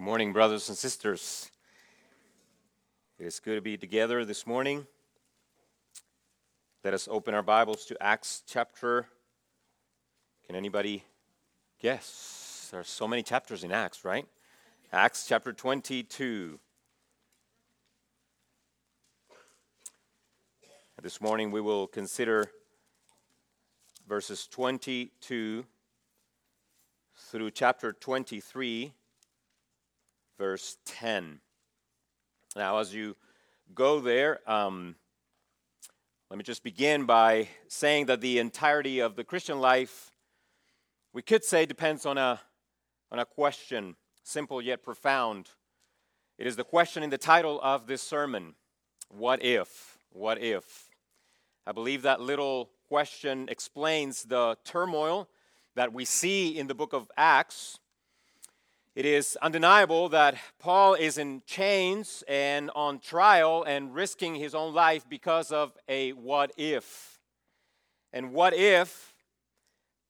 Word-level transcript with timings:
Good 0.00 0.06
morning, 0.06 0.32
brothers 0.32 0.70
and 0.70 0.78
sisters. 0.78 1.50
It 3.18 3.26
is 3.26 3.38
good 3.38 3.56
to 3.56 3.60
be 3.60 3.76
together 3.76 4.24
this 4.24 4.46
morning. 4.46 4.86
Let 6.82 6.94
us 6.94 7.06
open 7.06 7.34
our 7.34 7.42
Bibles 7.42 7.84
to 7.84 8.02
Acts 8.02 8.42
chapter. 8.46 9.08
Can 10.46 10.56
anybody 10.56 11.04
guess? 11.82 12.68
There 12.70 12.80
are 12.80 12.84
so 12.84 13.06
many 13.06 13.22
chapters 13.22 13.62
in 13.62 13.72
Acts, 13.72 14.02
right? 14.02 14.26
Acts 14.90 15.26
chapter 15.28 15.52
22. 15.52 16.58
This 21.02 21.20
morning 21.20 21.50
we 21.50 21.60
will 21.60 21.86
consider 21.86 22.50
verses 24.08 24.46
22 24.46 25.66
through 27.14 27.50
chapter 27.50 27.92
23 27.92 28.94
verse 30.40 30.78
10. 30.86 31.38
Now, 32.56 32.78
as 32.78 32.94
you 32.94 33.14
go 33.74 34.00
there, 34.00 34.40
um, 34.50 34.94
let 36.30 36.38
me 36.38 36.42
just 36.44 36.64
begin 36.64 37.04
by 37.04 37.48
saying 37.68 38.06
that 38.06 38.22
the 38.22 38.38
entirety 38.38 39.00
of 39.00 39.16
the 39.16 39.22
Christian 39.22 39.60
life, 39.60 40.12
we 41.12 41.20
could 41.20 41.44
say, 41.44 41.66
depends 41.66 42.06
on 42.06 42.16
a, 42.16 42.40
on 43.12 43.18
a 43.18 43.26
question, 43.26 43.96
simple 44.22 44.62
yet 44.62 44.82
profound. 44.82 45.50
It 46.38 46.46
is 46.46 46.56
the 46.56 46.64
question 46.64 47.02
in 47.02 47.10
the 47.10 47.18
title 47.18 47.60
of 47.62 47.86
this 47.86 48.00
sermon 48.00 48.54
What 49.10 49.44
if? 49.44 49.98
What 50.08 50.42
if? 50.42 50.88
I 51.66 51.72
believe 51.72 52.00
that 52.00 52.22
little 52.22 52.70
question 52.88 53.46
explains 53.50 54.22
the 54.22 54.56
turmoil 54.64 55.28
that 55.76 55.92
we 55.92 56.06
see 56.06 56.56
in 56.58 56.66
the 56.66 56.74
book 56.74 56.94
of 56.94 57.10
Acts 57.18 57.78
it 58.96 59.06
is 59.06 59.38
undeniable 59.40 60.08
that 60.08 60.36
Paul 60.58 60.94
is 60.94 61.16
in 61.16 61.42
chains 61.46 62.24
and 62.26 62.70
on 62.74 62.98
trial 62.98 63.62
and 63.62 63.94
risking 63.94 64.34
his 64.34 64.54
own 64.54 64.74
life 64.74 65.08
because 65.08 65.52
of 65.52 65.76
a 65.88 66.10
what 66.12 66.50
if. 66.56 67.20
And 68.12 68.32
what 68.32 68.52
if, 68.52 69.14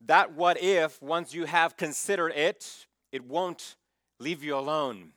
that 0.07 0.35
what 0.35 0.63
if, 0.63 1.01
once 1.03 1.35
you 1.35 1.45
have 1.45 1.77
considered 1.77 2.33
it, 2.35 2.87
it 3.13 3.23
won't 3.25 3.77
leave 4.19 4.43
you 4.43 4.57
alone. 4.57 5.13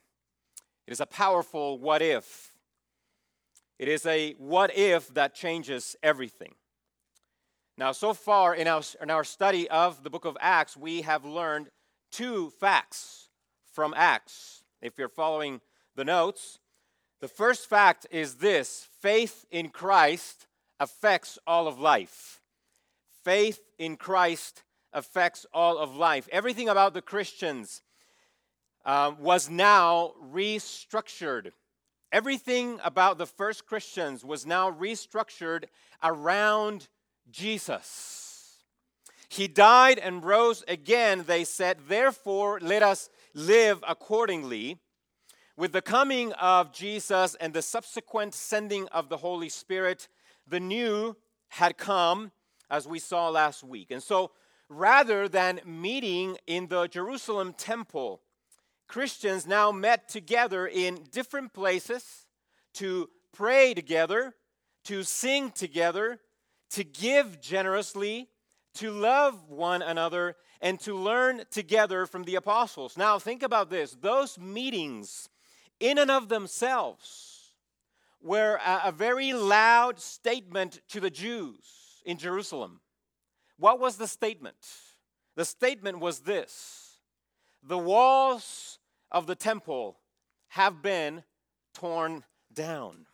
It 0.86 0.92
is 0.92 1.00
a 1.00 1.06
powerful 1.06 1.78
what 1.78 2.02
if. 2.02 2.52
It 3.78 3.88
is 3.88 4.04
a 4.04 4.34
what 4.34 4.76
if 4.76 5.12
that 5.14 5.34
changes 5.34 5.96
everything. 6.02 6.54
Now, 7.78 7.92
so 7.92 8.12
far 8.12 8.54
in 8.54 8.68
our, 8.68 8.82
in 9.00 9.10
our 9.10 9.24
study 9.24 9.68
of 9.70 10.04
the 10.04 10.10
book 10.10 10.26
of 10.26 10.36
Acts, 10.38 10.76
we 10.76 11.00
have 11.02 11.24
learned 11.24 11.70
two 12.12 12.50
facts 12.60 13.23
from 13.74 13.92
Acts. 13.96 14.62
If 14.80 14.98
you're 14.98 15.08
following 15.08 15.60
the 15.96 16.04
notes, 16.04 16.60
the 17.20 17.28
first 17.28 17.68
fact 17.68 18.06
is 18.10 18.36
this 18.36 18.86
faith 19.00 19.44
in 19.50 19.70
Christ 19.70 20.46
affects 20.78 21.38
all 21.46 21.66
of 21.66 21.80
life. 21.80 22.40
Faith 23.24 23.60
in 23.78 23.96
Christ 23.96 24.62
affects 24.92 25.44
all 25.52 25.76
of 25.78 25.96
life. 25.96 26.28
Everything 26.30 26.68
about 26.68 26.94
the 26.94 27.02
Christians 27.02 27.82
uh, 28.84 29.12
was 29.18 29.50
now 29.50 30.12
restructured. 30.22 31.50
Everything 32.12 32.78
about 32.84 33.18
the 33.18 33.26
first 33.26 33.66
Christians 33.66 34.24
was 34.24 34.46
now 34.46 34.70
restructured 34.70 35.64
around 36.02 36.88
Jesus. 37.30 38.34
He 39.28 39.48
died 39.48 39.98
and 39.98 40.22
rose 40.22 40.62
again, 40.68 41.24
they 41.26 41.42
said. 41.42 41.78
Therefore, 41.88 42.60
let 42.60 42.84
us 42.84 43.08
live 43.34 43.82
accordingly. 43.86 44.78
With 45.56 45.72
the 45.72 45.82
coming 45.82 46.32
of 46.34 46.72
Jesus 46.72 47.36
and 47.36 47.52
the 47.52 47.62
subsequent 47.62 48.34
sending 48.34 48.88
of 48.88 49.08
the 49.08 49.18
Holy 49.18 49.48
Spirit, 49.48 50.08
the 50.46 50.60
new 50.60 51.16
had 51.48 51.76
come, 51.76 52.32
as 52.70 52.88
we 52.88 52.98
saw 52.98 53.28
last 53.28 53.62
week. 53.62 53.90
And 53.90 54.02
so, 54.02 54.32
rather 54.68 55.28
than 55.28 55.60
meeting 55.64 56.38
in 56.46 56.66
the 56.68 56.88
Jerusalem 56.88 57.54
temple, 57.56 58.20
Christians 58.88 59.46
now 59.46 59.70
met 59.70 60.08
together 60.08 60.66
in 60.66 61.04
different 61.12 61.52
places 61.52 62.26
to 62.74 63.08
pray 63.32 63.74
together, 63.74 64.34
to 64.84 65.02
sing 65.02 65.50
together, 65.50 66.20
to 66.70 66.84
give 66.84 67.40
generously, 67.40 68.28
to 68.74 68.90
love 68.90 69.48
one 69.48 69.82
another, 69.82 70.36
and 70.60 70.80
to 70.80 70.94
learn 70.94 71.42
together 71.50 72.06
from 72.06 72.24
the 72.24 72.36
apostles. 72.36 72.96
Now, 72.96 73.18
think 73.18 73.42
about 73.42 73.70
this 73.70 73.96
those 74.00 74.38
meetings, 74.38 75.28
in 75.80 75.98
and 75.98 76.10
of 76.10 76.28
themselves, 76.28 77.52
were 78.22 78.58
a, 78.64 78.82
a 78.86 78.92
very 78.92 79.32
loud 79.32 80.00
statement 80.00 80.80
to 80.88 81.00
the 81.00 81.10
Jews 81.10 82.02
in 82.04 82.16
Jerusalem. 82.18 82.80
What 83.58 83.78
was 83.78 83.96
the 83.96 84.08
statement? 84.08 84.56
The 85.36 85.44
statement 85.44 86.00
was 86.00 86.20
this 86.20 86.98
The 87.62 87.78
walls 87.78 88.78
of 89.10 89.26
the 89.26 89.34
temple 89.34 89.98
have 90.48 90.82
been 90.82 91.22
torn 91.74 92.24
down. 92.52 93.06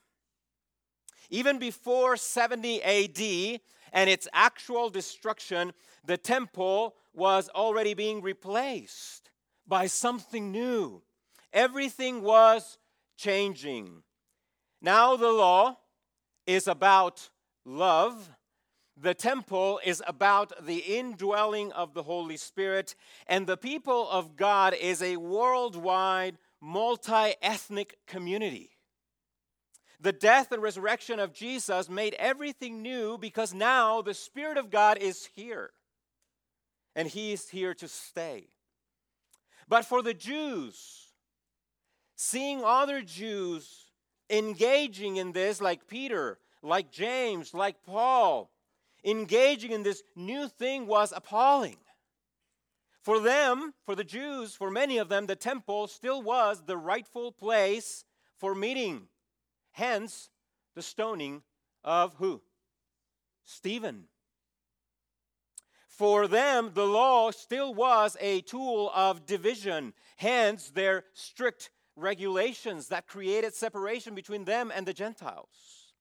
Even 1.30 1.58
before 1.58 2.16
70 2.16 2.82
AD 2.82 3.60
and 3.92 4.10
its 4.10 4.28
actual 4.32 4.90
destruction, 4.90 5.72
the 6.04 6.16
temple 6.16 6.96
was 7.14 7.48
already 7.50 7.94
being 7.94 8.22
replaced 8.22 9.30
by 9.66 9.86
something 9.86 10.50
new. 10.50 11.02
Everything 11.52 12.22
was 12.22 12.78
changing. 13.16 14.02
Now 14.80 15.16
the 15.16 15.32
law 15.32 15.78
is 16.46 16.66
about 16.66 17.30
love. 17.64 18.30
The 18.96 19.14
temple 19.14 19.80
is 19.84 20.02
about 20.06 20.66
the 20.66 20.78
indwelling 20.78 21.72
of 21.72 21.94
the 21.94 22.02
Holy 22.02 22.36
Spirit, 22.36 22.94
and 23.26 23.46
the 23.46 23.56
people 23.56 24.08
of 24.10 24.36
God 24.36 24.74
is 24.74 25.02
a 25.02 25.16
worldwide, 25.16 26.36
multi 26.60 27.34
ethnic 27.40 27.96
community. 28.06 28.70
The 30.00 30.12
death 30.12 30.52
and 30.52 30.62
resurrection 30.62 31.18
of 31.18 31.32
Jesus 31.32 31.88
made 31.88 32.14
everything 32.14 32.82
new 32.82 33.18
because 33.18 33.54
now 33.54 34.02
the 34.02 34.14
Spirit 34.14 34.58
of 34.58 34.70
God 34.70 34.98
is 34.98 35.28
here 35.34 35.70
and 36.94 37.08
he 37.08 37.32
is 37.32 37.48
here 37.48 37.74
to 37.74 37.88
stay. 37.88 38.48
But 39.68 39.84
for 39.84 40.02
the 40.02 40.14
Jews, 40.14 41.08
seeing 42.16 42.62
other 42.64 43.02
Jews 43.02 43.90
engaging 44.28 45.16
in 45.16 45.32
this, 45.32 45.60
like 45.60 45.86
Peter, 45.86 46.38
like 46.62 46.90
James, 46.90 47.54
like 47.54 47.82
Paul, 47.84 48.50
engaging 49.04 49.72
in 49.72 49.82
this 49.82 50.02
new 50.14 50.48
thing 50.48 50.86
was 50.86 51.12
appalling. 51.14 51.76
For 53.00 53.18
them, 53.18 53.72
for 53.86 53.94
the 53.94 54.04
Jews, 54.04 54.54
for 54.54 54.70
many 54.70 54.98
of 54.98 55.08
them, 55.08 55.26
the 55.26 55.36
temple 55.36 55.86
still 55.86 56.20
was 56.22 56.62
the 56.66 56.76
rightful 56.76 57.32
place 57.32 58.04
for 58.36 58.54
meeting. 58.54 59.08
Hence, 59.72 60.28
the 60.74 60.82
stoning 60.82 61.42
of 61.82 62.14
who? 62.18 62.42
Stephen. 63.44 64.04
For 66.00 66.26
them, 66.26 66.70
the 66.72 66.86
law 66.86 67.30
still 67.30 67.74
was 67.74 68.16
a 68.20 68.40
tool 68.40 68.90
of 68.94 69.26
division, 69.26 69.92
hence, 70.16 70.70
their 70.70 71.04
strict 71.12 71.68
regulations 71.94 72.88
that 72.88 73.06
created 73.06 73.52
separation 73.52 74.14
between 74.14 74.46
them 74.46 74.72
and 74.74 74.86
the 74.86 74.94
Gentiles. 74.94 75.92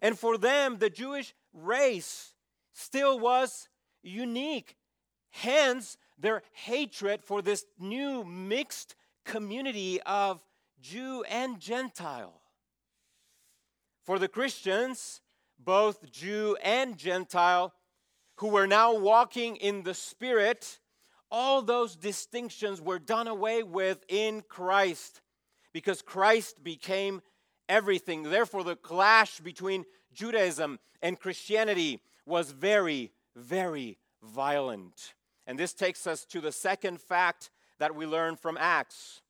And 0.00 0.18
for 0.18 0.38
them, 0.38 0.78
the 0.78 0.88
Jewish 0.88 1.34
race 1.52 2.32
still 2.72 3.18
was 3.18 3.68
unique, 4.02 4.76
hence, 5.28 5.98
their 6.18 6.42
hatred 6.52 7.22
for 7.22 7.42
this 7.42 7.66
new 7.78 8.24
mixed 8.24 8.94
community 9.26 10.00
of 10.06 10.42
Jew 10.80 11.22
and 11.28 11.60
Gentile. 11.60 12.40
For 14.06 14.18
the 14.18 14.28
Christians, 14.28 15.20
both 15.58 16.10
Jew 16.10 16.56
and 16.62 16.96
Gentile 16.96 17.74
who 18.40 18.48
were 18.48 18.66
now 18.66 18.96
walking 18.96 19.56
in 19.56 19.82
the 19.82 19.92
Spirit, 19.92 20.78
all 21.30 21.60
those 21.60 21.94
distinctions 21.94 22.80
were 22.80 22.98
done 22.98 23.28
away 23.28 23.62
with 23.62 24.02
in 24.08 24.40
Christ 24.40 25.20
because 25.74 26.00
Christ 26.00 26.64
became 26.64 27.20
everything. 27.68 28.22
Therefore, 28.22 28.64
the 28.64 28.76
clash 28.76 29.40
between 29.40 29.84
Judaism 30.14 30.78
and 31.02 31.20
Christianity 31.20 32.00
was 32.24 32.50
very, 32.50 33.12
very 33.36 33.98
violent. 34.22 35.12
And 35.46 35.58
this 35.58 35.74
takes 35.74 36.06
us 36.06 36.24
to 36.26 36.40
the 36.40 36.50
second 36.50 36.98
fact 36.98 37.50
that 37.78 37.94
we 37.94 38.06
learn 38.06 38.36
from 38.36 38.56
Acts. 38.58 39.20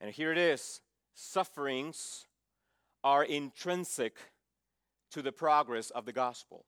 And 0.00 0.10
here 0.10 0.32
it 0.32 0.38
is 0.38 0.80
sufferings 1.14 2.26
are 3.04 3.22
intrinsic 3.22 4.16
to 5.12 5.22
the 5.22 5.30
progress 5.30 5.90
of 5.90 6.04
the 6.04 6.12
gospel 6.12 6.64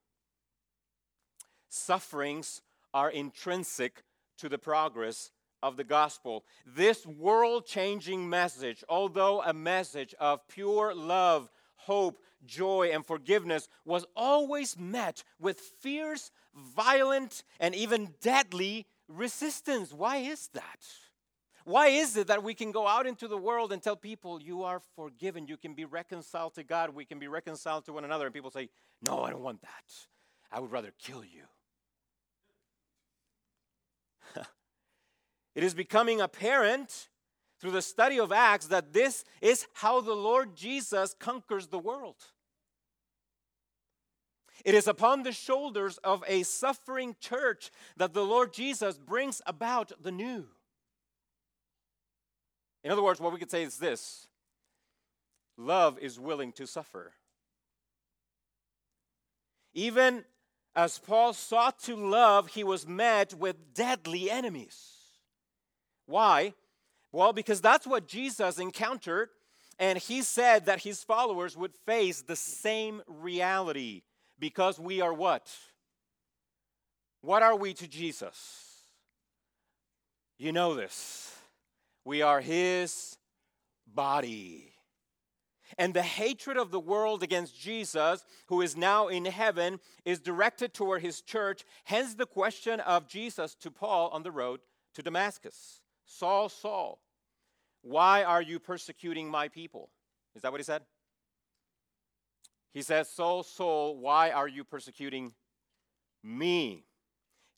sufferings 1.75 2.63
are 2.93 3.11
intrinsic 3.11 4.05
to 4.39 4.49
the 4.49 4.59
progress 4.59 5.31
of 5.63 5.77
the 5.77 5.85
gospel. 5.85 6.45
This 6.67 7.07
world 7.07 7.67
changing 7.67 8.29
message, 8.29 8.85
although 8.89 9.43
a 9.43 9.53
message 9.53 10.15
of 10.21 10.47
pure 10.47 10.95
love, 10.95 11.51
hope, 11.77 12.19
joy, 12.45 12.91
and 12.93 13.05
forgiveness, 13.05 13.69
was 13.85 14.05
always 14.15 14.79
met 14.79 15.25
with 15.41 15.59
fierce, 15.59 16.31
violent, 16.55 17.43
and 17.59 17.75
even 17.75 18.15
deadly 18.21 18.87
resistance. 19.09 19.93
Why 19.93 20.19
is 20.19 20.49
that? 20.55 20.87
Why 21.65 21.89
is 21.89 22.17
it 22.19 22.27
that 22.27 22.43
we 22.43 22.53
can 22.53 22.73
go 22.73 22.87
out 22.87 23.07
into 23.07 23.27
the 23.27 23.39
world 23.39 23.73
and 23.73 23.83
tell 23.83 23.97
people, 23.97 24.41
you 24.41 24.65
are 24.65 24.83
forgiven, 24.95 25.49
you 25.49 25.57
can 25.57 25.73
be 25.73 25.87
reconciled 25.87 26.55
to 26.57 26.63
God, 26.63 26.91
we 26.91 27.07
can 27.07 27.19
be 27.19 27.27
reconciled 27.27 27.87
to 27.87 27.93
one 27.95 28.05
another, 28.05 28.27
and 28.27 28.35
people 28.35 28.51
say, 28.51 28.69
no, 29.07 29.23
I 29.23 29.31
don't 29.31 29.43
want 29.43 29.63
that. 29.63 29.85
I 30.53 30.61
would 30.61 30.71
rather 30.71 30.93
kill 30.99 31.25
you. 31.25 31.45
It 35.55 35.63
is 35.63 35.75
becoming 35.75 36.21
apparent 36.21 37.09
through 37.61 37.71
the 37.71 37.83
study 37.83 38.19
of 38.19 38.33
Acts 38.33 38.67
that 38.67 38.93
this 38.93 39.25
is 39.41 39.67
how 39.75 40.01
the 40.01 40.15
Lord 40.15 40.57
Jesus 40.57 41.15
conquers 41.19 41.69
the 41.69 41.79
world. 41.79 42.17
It 44.65 44.75
is 44.75 44.89
upon 44.89 45.23
the 45.23 45.33
shoulders 45.33 45.99
of 45.99 46.25
a 46.27 46.43
suffering 46.43 47.17
church 47.21 47.71
that 47.97 48.15
the 48.15 48.25
Lord 48.25 48.53
Jesus 48.53 48.99
brings 48.99 49.43
about 49.47 49.93
the 50.03 50.13
new. 50.13 50.47
In 52.83 52.91
other 52.91 53.03
words, 53.03 53.21
what 53.21 53.33
we 53.33 53.39
could 53.39 53.51
say 53.51 53.63
is 53.63 53.79
this 53.79 54.27
love 55.57 55.99
is 55.99 56.19
willing 56.19 56.53
to 56.53 56.67
suffer. 56.67 57.13
Even 59.73 60.25
as 60.77 60.99
Paul 60.99 61.33
sought 61.33 61.79
to 61.85 61.97
love, 61.97 62.49
he 62.49 62.65
was 62.65 62.87
met 62.87 63.35
with 63.35 63.75
deadly 63.75 64.31
enemies. 64.31 64.94
Why? 66.07 66.55
Well, 67.13 67.33
because 67.33 67.61
that's 67.61 67.87
what 67.87 68.09
Jesus 68.09 68.59
encountered, 68.59 69.29
and 69.79 69.99
he 69.99 70.23
said 70.23 70.67
that 70.67 70.83
his 70.83 71.05
followers 71.05 71.57
would 71.57 71.75
face 71.87 72.23
the 72.23 72.37
same 72.37 73.03
reality 73.07 74.03
because 74.39 74.79
we 74.79 75.01
are 75.01 75.15
what? 75.15 75.49
What 77.21 77.43
are 77.43 77.57
we 77.57 77.73
to 77.75 77.89
Jesus? 77.89 78.65
You 80.39 80.53
know 80.53 80.75
this. 80.75 81.37
We 82.05 82.21
are 82.21 82.41
his 82.41 83.17
body. 83.87 84.73
And 85.79 85.95
the 85.95 86.03
hatred 86.03 86.57
of 86.57 86.71
the 86.71 86.81
world 86.81 87.23
against 87.23 87.59
Jesus, 87.59 88.25
who 88.47 88.61
is 88.61 88.77
now 88.77 89.09
in 89.09 89.25
heaven, 89.25 89.81
is 90.05 90.21
directed 90.21 90.75
toward 90.75 91.03
his 91.03 91.21
church. 91.21 91.65
Hence 91.85 92.15
the 92.15 92.27
question 92.27 92.81
of 92.81 93.09
Jesus 93.09 93.55
to 93.57 93.71
Paul 93.71 94.09
on 94.09 94.23
the 94.23 94.33
road 94.33 94.61
to 94.95 95.03
Damascus 95.03 95.81
Saul, 96.07 96.49
Saul, 96.49 97.01
why 97.83 98.25
are 98.25 98.43
you 98.43 98.59
persecuting 98.59 99.31
my 99.31 99.49
people? 99.49 99.91
Is 100.35 100.43
that 100.43 100.53
what 100.53 100.61
he 100.61 100.65
said? 100.65 100.83
He 102.73 102.83
says, 102.83 103.09
Saul, 103.09 103.43
Saul, 103.43 103.97
why 103.97 104.31
are 104.31 104.49
you 104.49 104.65
persecuting 104.65 105.33
me? 106.23 106.85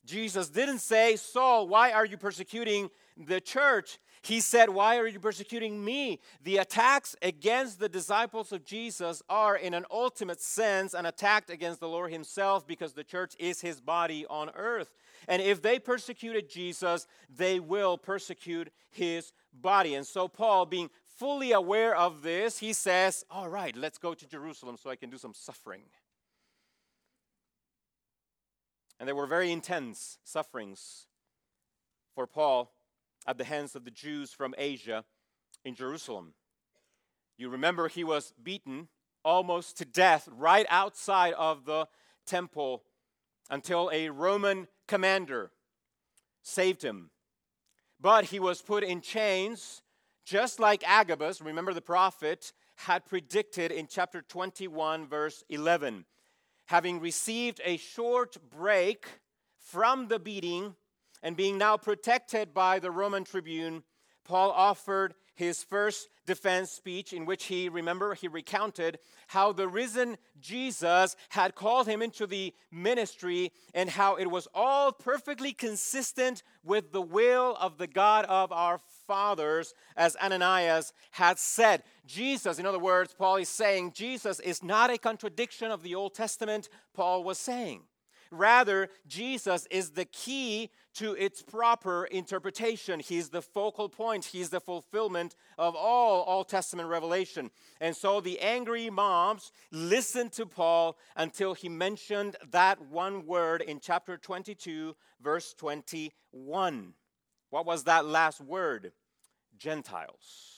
Jesus 0.05 0.49
didn't 0.49 0.79
say, 0.79 1.15
Saul, 1.15 1.67
why 1.67 1.91
are 1.91 2.05
you 2.05 2.17
persecuting 2.17 2.89
the 3.17 3.41
church? 3.41 3.99
He 4.21 4.39
said, 4.39 4.69
Why 4.69 4.97
are 4.97 5.07
you 5.07 5.19
persecuting 5.19 5.83
me? 5.83 6.19
The 6.43 6.57
attacks 6.57 7.15
against 7.21 7.79
the 7.79 7.89
disciples 7.89 8.51
of 8.51 8.65
Jesus 8.65 9.21
are, 9.29 9.55
in 9.55 9.73
an 9.73 9.85
ultimate 9.91 10.41
sense, 10.41 10.93
an 10.93 11.05
attack 11.05 11.49
against 11.49 11.79
the 11.79 11.87
Lord 11.87 12.11
Himself 12.11 12.67
because 12.67 12.93
the 12.93 13.03
church 13.03 13.35
is 13.39 13.61
His 13.61 13.79
body 13.79 14.25
on 14.29 14.49
earth. 14.55 14.93
And 15.27 15.41
if 15.41 15.61
they 15.61 15.79
persecuted 15.79 16.49
Jesus, 16.49 17.07
they 17.29 17.59
will 17.59 17.97
persecute 17.97 18.71
His 18.89 19.33
body. 19.53 19.95
And 19.95 20.05
so, 20.05 20.27
Paul, 20.27 20.65
being 20.65 20.89
fully 21.05 21.51
aware 21.51 21.95
of 21.95 22.21
this, 22.21 22.59
he 22.59 22.73
says, 22.73 23.25
All 23.29 23.49
right, 23.49 23.75
let's 23.75 23.97
go 23.97 24.13
to 24.13 24.27
Jerusalem 24.27 24.77
so 24.81 24.89
I 24.89 24.95
can 24.95 25.09
do 25.09 25.17
some 25.17 25.33
suffering. 25.33 25.81
And 28.99 29.07
there 29.07 29.15
were 29.15 29.27
very 29.27 29.51
intense 29.51 30.17
sufferings 30.23 31.07
for 32.15 32.25
Paul 32.25 32.71
at 33.27 33.37
the 33.37 33.43
hands 33.43 33.75
of 33.75 33.85
the 33.85 33.91
Jews 33.91 34.31
from 34.31 34.55
Asia 34.57 35.05
in 35.63 35.75
Jerusalem. 35.75 36.33
You 37.37 37.49
remember 37.49 37.87
he 37.87 38.03
was 38.03 38.33
beaten 38.41 38.87
almost 39.23 39.77
to 39.77 39.85
death 39.85 40.27
right 40.31 40.65
outside 40.69 41.33
of 41.33 41.65
the 41.65 41.87
temple 42.25 42.83
until 43.49 43.89
a 43.93 44.09
Roman 44.09 44.67
commander 44.87 45.51
saved 46.41 46.83
him. 46.83 47.09
But 47.99 48.25
he 48.25 48.39
was 48.39 48.61
put 48.61 48.83
in 48.83 49.01
chains, 49.01 49.81
just 50.25 50.59
like 50.59 50.83
Agabus, 50.87 51.41
remember 51.41 51.73
the 51.73 51.81
prophet, 51.81 52.53
had 52.75 53.05
predicted 53.05 53.71
in 53.71 53.87
chapter 53.87 54.21
21, 54.21 55.07
verse 55.07 55.43
11. 55.49 56.05
Having 56.67 56.99
received 56.99 57.59
a 57.63 57.77
short 57.77 58.37
break 58.49 59.07
from 59.57 60.07
the 60.07 60.19
beating, 60.19 60.75
and 61.23 61.35
being 61.35 61.57
now 61.57 61.75
protected 61.77 62.53
by 62.53 62.79
the 62.79 62.91
Roman 62.91 63.23
tribune, 63.23 63.83
Paul 64.23 64.51
offered 64.51 65.15
his 65.37 65.63
first 65.63 66.09
defense 66.25 66.71
speech, 66.71 67.13
in 67.13 67.25
which 67.25 67.45
he, 67.45 67.69
remember, 67.69 68.15
he 68.15 68.27
recounted 68.27 68.97
how 69.27 69.53
the 69.53 69.67
risen 69.67 70.17
Jesus 70.41 71.15
had 71.29 71.53
called 71.53 71.87
him 71.87 72.01
into 72.01 72.25
the 72.25 72.53
ministry 72.71 73.51
and 73.75 73.87
how 73.87 74.15
it 74.15 74.31
was 74.31 74.47
all 74.53 74.91
perfectly 74.91 75.53
consistent 75.53 76.41
with 76.63 76.91
the 76.91 77.01
will 77.01 77.55
of 77.61 77.77
the 77.77 77.85
God 77.85 78.25
of 78.25 78.51
our 78.51 78.81
fathers, 79.05 79.75
as 79.95 80.15
Ananias 80.17 80.91
had 81.11 81.37
said. 81.37 81.83
Jesus, 82.07 82.57
in 82.57 82.65
other 82.65 82.79
words, 82.79 83.13
Paul 83.13 83.35
is 83.35 83.47
saying, 83.47 83.91
Jesus 83.93 84.39
is 84.39 84.63
not 84.63 84.89
a 84.89 84.97
contradiction 84.97 85.69
of 85.69 85.83
the 85.83 85.93
Old 85.93 86.15
Testament, 86.15 86.67
Paul 86.95 87.23
was 87.23 87.37
saying. 87.37 87.83
Rather, 88.31 88.89
Jesus 89.07 89.67
is 89.71 89.91
the 89.91 90.05
key 90.05 90.69
to 90.95 91.13
its 91.13 91.43
proper 91.43 92.05
interpretation. 92.05 92.99
He's 92.99 93.29
the 93.29 93.41
focal 93.41 93.87
point, 93.87 94.25
he's 94.25 94.49
the 94.49 94.59
fulfillment 94.59 95.35
of 95.57 95.75
all 95.75 96.25
Old 96.27 96.49
Testament 96.49 96.89
revelation. 96.89 97.51
And 97.79 97.95
so 97.95 98.19
the 98.19 98.39
angry 98.39 98.89
mobs 98.89 99.51
listened 99.71 100.31
to 100.33 100.45
Paul 100.45 100.97
until 101.15 101.53
he 101.53 101.69
mentioned 101.69 102.35
that 102.51 102.81
one 102.81 103.25
word 103.27 103.61
in 103.61 103.79
chapter 103.79 104.17
22, 104.17 104.95
verse 105.21 105.53
21. 105.53 106.93
What 107.49 107.65
was 107.65 107.83
that 107.83 108.05
last 108.05 108.41
word? 108.41 108.91
Gentiles. 109.57 110.57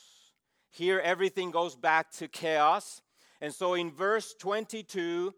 Here, 0.72 1.00
everything 1.00 1.52
goes 1.52 1.76
back 1.76 2.12
to 2.14 2.28
chaos. 2.28 3.02
And 3.42 3.54
so 3.54 3.74
in 3.74 3.92
verse 3.92 4.36
22, 4.40 5.34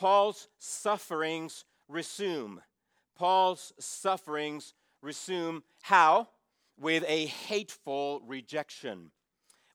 Paul's 0.00 0.48
sufferings 0.56 1.66
resume. 1.86 2.60
Paul's 3.14 3.74
sufferings 3.78 4.72
resume 5.02 5.62
how? 5.82 6.30
With 6.78 7.04
a 7.06 7.26
hateful 7.26 8.22
rejection. 8.26 9.10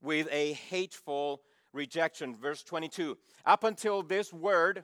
With 0.02 0.28
a 0.32 0.54
hateful 0.54 1.44
rejection. 1.74 2.36
Verse 2.36 2.64
22. 2.64 3.20
Up 3.46 3.64
until 3.64 4.02
this 4.02 4.34
word, 4.34 4.84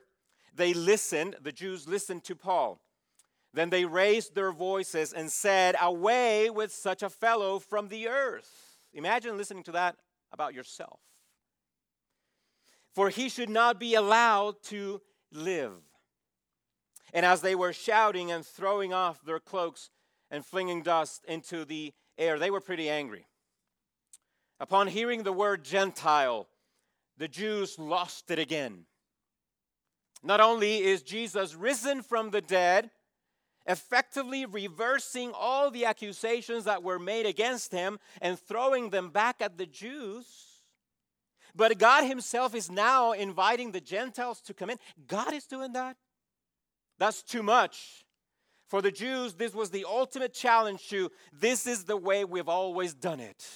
they 0.54 0.74
listened, 0.74 1.34
the 1.42 1.50
Jews 1.50 1.88
listened 1.88 2.22
to 2.22 2.36
Paul. 2.36 2.80
Then 3.52 3.68
they 3.68 3.84
raised 3.84 4.36
their 4.36 4.52
voices 4.52 5.12
and 5.12 5.28
said, 5.28 5.74
Away 5.80 6.50
with 6.50 6.72
such 6.72 7.02
a 7.02 7.10
fellow 7.10 7.58
from 7.58 7.88
the 7.88 8.06
earth. 8.06 8.78
Imagine 8.94 9.36
listening 9.36 9.64
to 9.64 9.72
that 9.72 9.96
about 10.32 10.54
yourself. 10.54 11.00
For 12.94 13.08
he 13.08 13.28
should 13.28 13.50
not 13.50 13.80
be 13.80 13.96
allowed 13.96 14.62
to 14.64 15.00
live. 15.32 15.72
And 17.12 17.26
as 17.26 17.40
they 17.40 17.54
were 17.54 17.72
shouting 17.72 18.30
and 18.30 18.44
throwing 18.44 18.92
off 18.92 19.24
their 19.24 19.40
cloaks 19.40 19.90
and 20.30 20.44
flinging 20.44 20.82
dust 20.82 21.24
into 21.26 21.64
the 21.64 21.92
air, 22.16 22.38
they 22.38 22.50
were 22.50 22.60
pretty 22.60 22.88
angry. 22.88 23.26
Upon 24.60 24.86
hearing 24.86 25.22
the 25.22 25.32
word 25.32 25.64
Gentile, 25.64 26.46
the 27.18 27.28
Jews 27.28 27.78
lost 27.78 28.30
it 28.30 28.38
again. 28.38 28.84
Not 30.22 30.40
only 30.40 30.78
is 30.78 31.02
Jesus 31.02 31.54
risen 31.54 32.02
from 32.02 32.30
the 32.30 32.40
dead, 32.40 32.90
effectively 33.66 34.46
reversing 34.46 35.32
all 35.34 35.70
the 35.70 35.84
accusations 35.84 36.64
that 36.64 36.82
were 36.82 36.98
made 36.98 37.26
against 37.26 37.72
him 37.72 37.98
and 38.20 38.38
throwing 38.38 38.90
them 38.90 39.10
back 39.10 39.36
at 39.40 39.58
the 39.58 39.66
Jews, 39.66 40.51
but 41.54 41.78
God 41.78 42.04
Himself 42.04 42.54
is 42.54 42.70
now 42.70 43.12
inviting 43.12 43.72
the 43.72 43.80
Gentiles 43.80 44.40
to 44.42 44.54
come 44.54 44.70
in. 44.70 44.78
God 45.06 45.32
is 45.32 45.46
doing 45.46 45.72
that. 45.72 45.96
That's 46.98 47.22
too 47.22 47.42
much. 47.42 48.04
For 48.68 48.80
the 48.80 48.90
Jews, 48.90 49.34
this 49.34 49.54
was 49.54 49.70
the 49.70 49.84
ultimate 49.84 50.32
challenge 50.32 50.88
to 50.88 51.10
this 51.32 51.66
is 51.66 51.84
the 51.84 51.96
way 51.96 52.24
we've 52.24 52.48
always 52.48 52.94
done 52.94 53.20
it. 53.20 53.46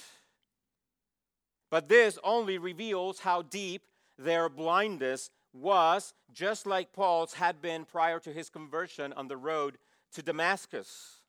But 1.69 1.89
this 1.89 2.19
only 2.23 2.57
reveals 2.57 3.19
how 3.19 3.41
deep 3.41 3.81
their 4.17 4.47
blindness 4.47 5.29
was, 5.53 6.13
just 6.31 6.67
like 6.67 6.93
Paul's 6.93 7.33
had 7.33 7.61
been 7.61 7.85
prior 7.85 8.19
to 8.19 8.31
his 8.31 8.49
conversion 8.49 9.13
on 9.13 9.27
the 9.27 9.37
road 9.37 9.77
to 10.13 10.21
Damascus. 10.21 11.21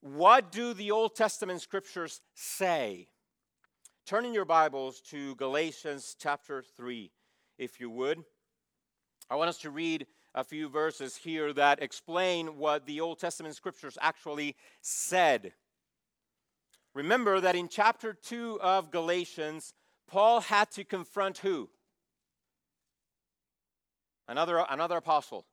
what 0.00 0.50
do 0.50 0.72
the 0.72 0.90
Old 0.90 1.14
Testament 1.14 1.60
scriptures 1.60 2.22
say? 2.34 3.08
Turn 4.10 4.24
in 4.24 4.34
your 4.34 4.44
Bibles 4.44 5.00
to 5.02 5.36
Galatians 5.36 6.16
chapter 6.18 6.64
3, 6.76 7.12
if 7.58 7.78
you 7.78 7.88
would. 7.90 8.24
I 9.30 9.36
want 9.36 9.50
us 9.50 9.58
to 9.58 9.70
read 9.70 10.08
a 10.34 10.42
few 10.42 10.68
verses 10.68 11.14
here 11.14 11.52
that 11.52 11.80
explain 11.80 12.58
what 12.58 12.86
the 12.86 13.00
Old 13.00 13.20
Testament 13.20 13.54
scriptures 13.54 13.96
actually 14.00 14.56
said. 14.80 15.52
Remember 16.92 17.40
that 17.40 17.54
in 17.54 17.68
chapter 17.68 18.12
2 18.12 18.58
of 18.60 18.90
Galatians, 18.90 19.74
Paul 20.08 20.40
had 20.40 20.72
to 20.72 20.82
confront 20.82 21.38
who? 21.38 21.70
Another, 24.26 24.66
another 24.68 24.96
apostle. 24.96 25.46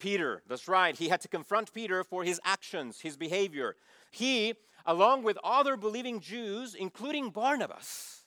Peter, 0.00 0.42
that's 0.48 0.68
right. 0.68 0.96
He 0.96 1.08
had 1.08 1.20
to 1.20 1.28
confront 1.28 1.74
Peter 1.74 2.02
for 2.02 2.24
his 2.24 2.40
actions, 2.46 3.00
his 3.02 3.18
behavior. 3.18 3.76
He, 4.10 4.54
along 4.86 5.22
with 5.22 5.38
other 5.42 5.76
believing 5.76 6.20
Jews, 6.20 6.74
including 6.74 7.30
Barnabas, 7.30 8.24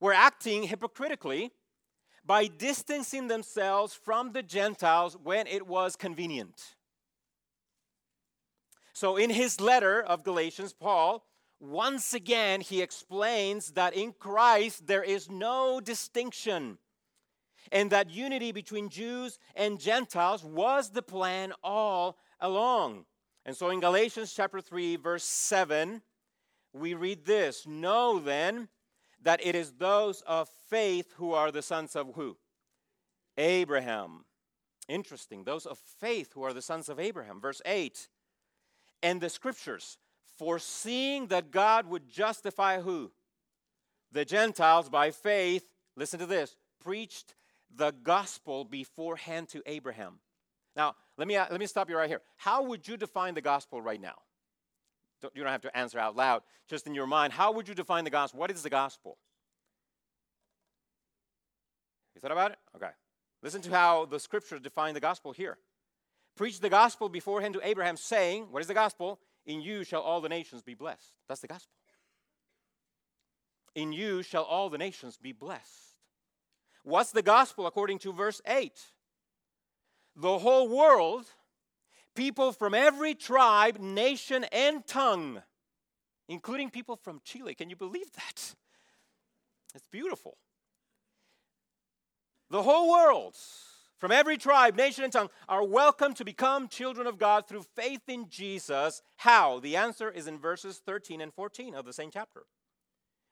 were 0.00 0.12
acting 0.12 0.64
hypocritically 0.64 1.52
by 2.24 2.46
distancing 2.46 3.28
themselves 3.28 3.94
from 3.94 4.32
the 4.32 4.42
Gentiles 4.42 5.16
when 5.22 5.46
it 5.46 5.66
was 5.66 5.96
convenient. 5.96 6.74
So, 8.92 9.16
in 9.16 9.30
his 9.30 9.60
letter 9.60 10.02
of 10.02 10.22
Galatians, 10.22 10.72
Paul, 10.72 11.26
once 11.60 12.14
again, 12.14 12.60
he 12.60 12.80
explains 12.80 13.72
that 13.72 13.94
in 13.94 14.12
Christ 14.12 14.86
there 14.86 15.02
is 15.02 15.30
no 15.30 15.80
distinction 15.80 16.78
and 17.72 17.90
that 17.90 18.10
unity 18.10 18.52
between 18.52 18.88
Jews 18.88 19.38
and 19.54 19.80
Gentiles 19.80 20.44
was 20.44 20.90
the 20.90 21.02
plan 21.02 21.52
all 21.62 22.18
along. 22.40 23.06
And 23.46 23.56
so 23.56 23.70
in 23.70 23.80
Galatians 23.80 24.32
chapter 24.34 24.60
3, 24.60 24.96
verse 24.96 25.24
7, 25.24 26.02
we 26.72 26.94
read 26.94 27.24
this 27.24 27.66
Know 27.66 28.18
then 28.18 28.68
that 29.22 29.44
it 29.44 29.54
is 29.54 29.72
those 29.72 30.22
of 30.22 30.48
faith 30.68 31.12
who 31.16 31.32
are 31.32 31.50
the 31.50 31.62
sons 31.62 31.96
of 31.96 32.14
who? 32.14 32.36
Abraham. 33.36 34.24
Interesting. 34.88 35.44
Those 35.44 35.66
of 35.66 35.78
faith 35.78 36.32
who 36.34 36.42
are 36.42 36.52
the 36.52 36.62
sons 36.62 36.88
of 36.88 37.00
Abraham. 37.00 37.40
Verse 37.40 37.62
8 37.64 38.08
and 39.04 39.20
the 39.20 39.28
scriptures, 39.28 39.98
foreseeing 40.38 41.26
that 41.26 41.50
God 41.50 41.86
would 41.86 42.08
justify 42.08 42.80
who? 42.80 43.12
The 44.10 44.24
Gentiles 44.24 44.88
by 44.88 45.10
faith, 45.10 45.64
listen 45.94 46.18
to 46.20 46.26
this, 46.26 46.56
preached 46.82 47.34
the 47.76 47.92
gospel 48.02 48.64
beforehand 48.64 49.50
to 49.50 49.62
Abraham. 49.66 50.20
Now, 50.76 50.96
let 51.16 51.28
me, 51.28 51.36
uh, 51.36 51.46
let 51.50 51.60
me 51.60 51.66
stop 51.66 51.88
you 51.88 51.96
right 51.96 52.08
here. 52.08 52.20
How 52.36 52.62
would 52.64 52.86
you 52.86 52.96
define 52.96 53.34
the 53.34 53.40
gospel 53.40 53.80
right 53.80 54.00
now? 54.00 54.14
You 55.34 55.42
don't 55.42 55.52
have 55.52 55.62
to 55.62 55.74
answer 55.74 55.98
out 55.98 56.16
loud, 56.16 56.42
just 56.68 56.86
in 56.86 56.94
your 56.94 57.06
mind. 57.06 57.32
How 57.32 57.52
would 57.52 57.66
you 57.66 57.74
define 57.74 58.04
the 58.04 58.10
gospel? 58.10 58.40
What 58.40 58.50
is 58.50 58.62
the 58.62 58.68
gospel? 58.68 59.16
You 62.14 62.20
thought 62.20 62.32
about 62.32 62.50
it? 62.50 62.58
Okay. 62.76 62.90
Listen 63.42 63.62
to 63.62 63.70
how 63.70 64.04
the 64.04 64.20
scriptures 64.20 64.60
define 64.60 64.92
the 64.92 65.00
gospel 65.00 65.32
here. 65.32 65.56
Preach 66.36 66.60
the 66.60 66.68
gospel 66.68 67.08
beforehand 67.08 67.54
to 67.54 67.66
Abraham, 67.66 67.96
saying, 67.96 68.48
What 68.50 68.60
is 68.60 68.68
the 68.68 68.74
gospel? 68.74 69.20
In 69.46 69.60
you 69.60 69.84
shall 69.84 70.02
all 70.02 70.20
the 70.20 70.28
nations 70.28 70.62
be 70.62 70.74
blessed. 70.74 71.16
That's 71.28 71.40
the 71.40 71.48
gospel. 71.48 71.72
In 73.74 73.92
you 73.92 74.22
shall 74.22 74.44
all 74.44 74.70
the 74.70 74.78
nations 74.78 75.16
be 75.16 75.32
blessed. 75.32 75.96
What's 76.82 77.12
the 77.12 77.22
gospel 77.22 77.66
according 77.66 77.98
to 78.00 78.12
verse 78.12 78.40
8? 78.46 78.72
The 80.16 80.38
whole 80.38 80.68
world, 80.68 81.26
people 82.14 82.52
from 82.52 82.74
every 82.74 83.14
tribe, 83.14 83.78
nation, 83.78 84.44
and 84.52 84.86
tongue, 84.86 85.42
including 86.28 86.70
people 86.70 86.96
from 86.96 87.20
Chile. 87.24 87.54
Can 87.54 87.70
you 87.70 87.76
believe 87.76 88.12
that? 88.12 88.54
It's 89.74 89.88
beautiful. 89.90 90.36
The 92.50 92.62
whole 92.62 92.90
world 92.90 93.36
from 93.98 94.12
every 94.12 94.36
tribe, 94.36 94.76
nation, 94.76 95.02
and 95.02 95.12
tongue 95.12 95.30
are 95.48 95.64
welcome 95.64 96.14
to 96.14 96.24
become 96.24 96.68
children 96.68 97.06
of 97.06 97.18
God 97.18 97.48
through 97.48 97.64
faith 97.74 98.02
in 98.06 98.28
Jesus. 98.28 99.02
How? 99.16 99.60
The 99.60 99.76
answer 99.76 100.10
is 100.10 100.26
in 100.26 100.38
verses 100.38 100.80
13 100.84 101.20
and 101.20 101.32
14 101.32 101.74
of 101.74 101.86
the 101.86 101.92
same 101.92 102.10
chapter. 102.12 102.42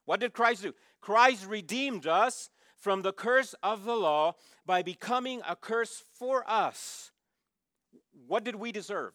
What 0.04 0.20
did 0.20 0.32
Christ 0.32 0.62
do? 0.62 0.72
Christ 1.00 1.46
redeemed 1.46 2.06
us 2.06 2.50
from 2.82 3.02
the 3.02 3.12
curse 3.12 3.54
of 3.62 3.84
the 3.84 3.94
law 3.94 4.34
by 4.66 4.82
becoming 4.82 5.40
a 5.48 5.56
curse 5.56 6.02
for 6.18 6.44
us. 6.46 7.12
What 8.26 8.44
did 8.44 8.56
we 8.56 8.72
deserve? 8.72 9.12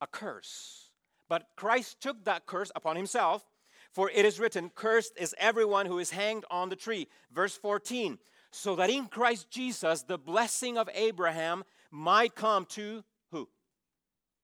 A 0.00 0.06
curse. 0.06 0.90
But 1.28 1.46
Christ 1.56 2.00
took 2.00 2.24
that 2.24 2.46
curse 2.46 2.72
upon 2.74 2.96
himself, 2.96 3.44
for 3.92 4.10
it 4.10 4.24
is 4.24 4.40
written, 4.40 4.70
Cursed 4.74 5.12
is 5.16 5.34
everyone 5.38 5.86
who 5.86 5.98
is 5.98 6.10
hanged 6.10 6.44
on 6.50 6.70
the 6.70 6.76
tree. 6.76 7.08
Verse 7.32 7.56
14 7.56 8.18
so 8.56 8.74
that 8.76 8.88
in 8.88 9.06
Christ 9.06 9.50
Jesus 9.50 10.02
the 10.02 10.18
blessing 10.18 10.78
of 10.78 10.88
Abraham 10.94 11.62
might 11.90 12.34
come 12.34 12.64
to 12.70 13.04
who? 13.30 13.48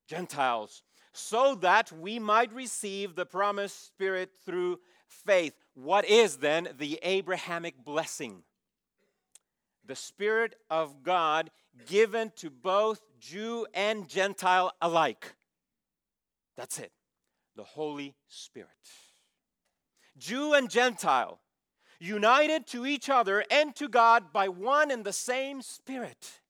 Gentiles, 0.06 0.82
so 1.12 1.54
that 1.56 1.90
we 1.92 2.18
might 2.18 2.52
receive 2.52 3.14
the 3.14 3.24
promised 3.24 3.86
Spirit 3.86 4.30
through 4.44 4.80
faith. 5.24 5.54
What 5.74 6.04
is 6.04 6.38
then 6.38 6.68
the 6.78 6.98
Abrahamic 7.02 7.84
blessing? 7.84 8.42
The 9.86 9.96
Spirit 9.96 10.54
of 10.70 11.02
God 11.02 11.50
given 11.86 12.32
to 12.36 12.50
both 12.50 13.00
Jew 13.20 13.66
and 13.74 14.08
Gentile 14.08 14.72
alike. 14.80 15.34
That's 16.56 16.78
it. 16.78 16.92
The 17.56 17.64
Holy 17.64 18.14
Spirit. 18.28 18.68
Jew 20.18 20.54
and 20.54 20.70
Gentile 20.70 21.40
united 21.98 22.66
to 22.66 22.84
each 22.84 23.08
other 23.08 23.44
and 23.50 23.74
to 23.76 23.88
God 23.88 24.32
by 24.32 24.48
one 24.48 24.90
and 24.90 25.04
the 25.04 25.12
same 25.12 25.62
Spirit. 25.62 26.40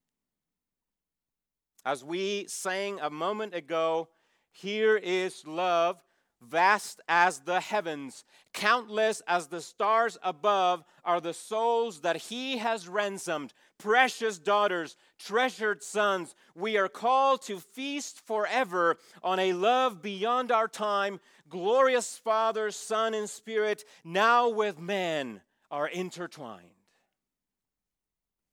As 1.85 2.05
we 2.05 2.47
sang 2.49 3.01
a 3.01 3.11
moment 3.11 3.55
ago, 3.55 4.09
here 4.51 4.97
is 4.97 5.47
love, 5.47 6.01
vast 6.49 7.01
as 7.09 7.41
the 7.41 7.61
heavens, 7.61 8.25
countless 8.53 9.23
as 9.27 9.47
the 9.47 9.61
stars 9.61 10.19
above, 10.23 10.85
are 11.05 11.21
the 11.21 11.35
souls 11.35 12.01
that 12.01 12.17
He 12.17 12.59
has 12.59 12.89
ransomed, 12.89 13.53
precious 13.79 14.39
daughters, 14.39 14.97
treasured 15.19 15.83
sons. 15.83 16.35
We 16.55 16.77
are 16.77 16.89
called 16.89 17.43
to 17.43 17.59
feast 17.59 18.21
forever 18.27 18.97
on 19.23 19.39
a 19.39 19.53
love 19.53 20.03
beyond 20.03 20.53
our 20.53 20.69
time, 20.69 21.21
glorious 21.49 22.19
Father, 22.19 22.71
Son, 22.71 23.15
and 23.15 23.29
Spirit, 23.29 23.85
now 24.05 24.49
with 24.49 24.79
man, 24.79 25.41
are 25.71 25.89
intertwined. 25.89 26.67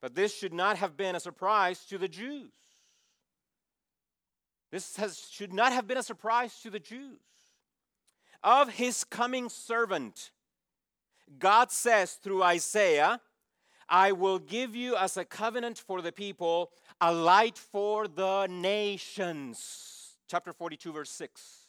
But 0.02 0.16
this 0.16 0.36
should 0.36 0.54
not 0.54 0.78
have 0.78 0.96
been 0.96 1.16
a 1.16 1.20
surprise 1.20 1.84
to 1.86 1.98
the 1.98 2.08
Jews. 2.08 2.52
This 4.72 4.96
has, 4.98 5.28
should 5.32 5.54
not 5.54 5.74
have 5.74 5.88
been 5.88 5.98
a 5.98 6.04
surprise 6.04 6.58
to 6.62 6.70
the 6.70 6.80
Jews. 6.80 7.20
Of 8.44 8.70
his 8.70 9.04
coming 9.04 9.50
servant, 9.50 10.32
God 11.38 11.72
says 11.72 12.14
through 12.14 12.42
Isaiah, 12.44 13.22
I 13.90 14.12
will 14.12 14.40
give 14.40 14.76
you 14.76 14.96
as 14.96 15.18
a 15.18 15.26
covenant 15.26 15.80
for 15.80 16.02
the 16.02 16.12
people, 16.12 16.72
a 17.02 17.14
light 17.14 17.58
for 17.58 18.08
the 18.08 18.48
nations. 18.48 20.16
Chapter 20.28 20.54
42, 20.54 20.94
verse 20.94 21.10
6. 21.12 21.66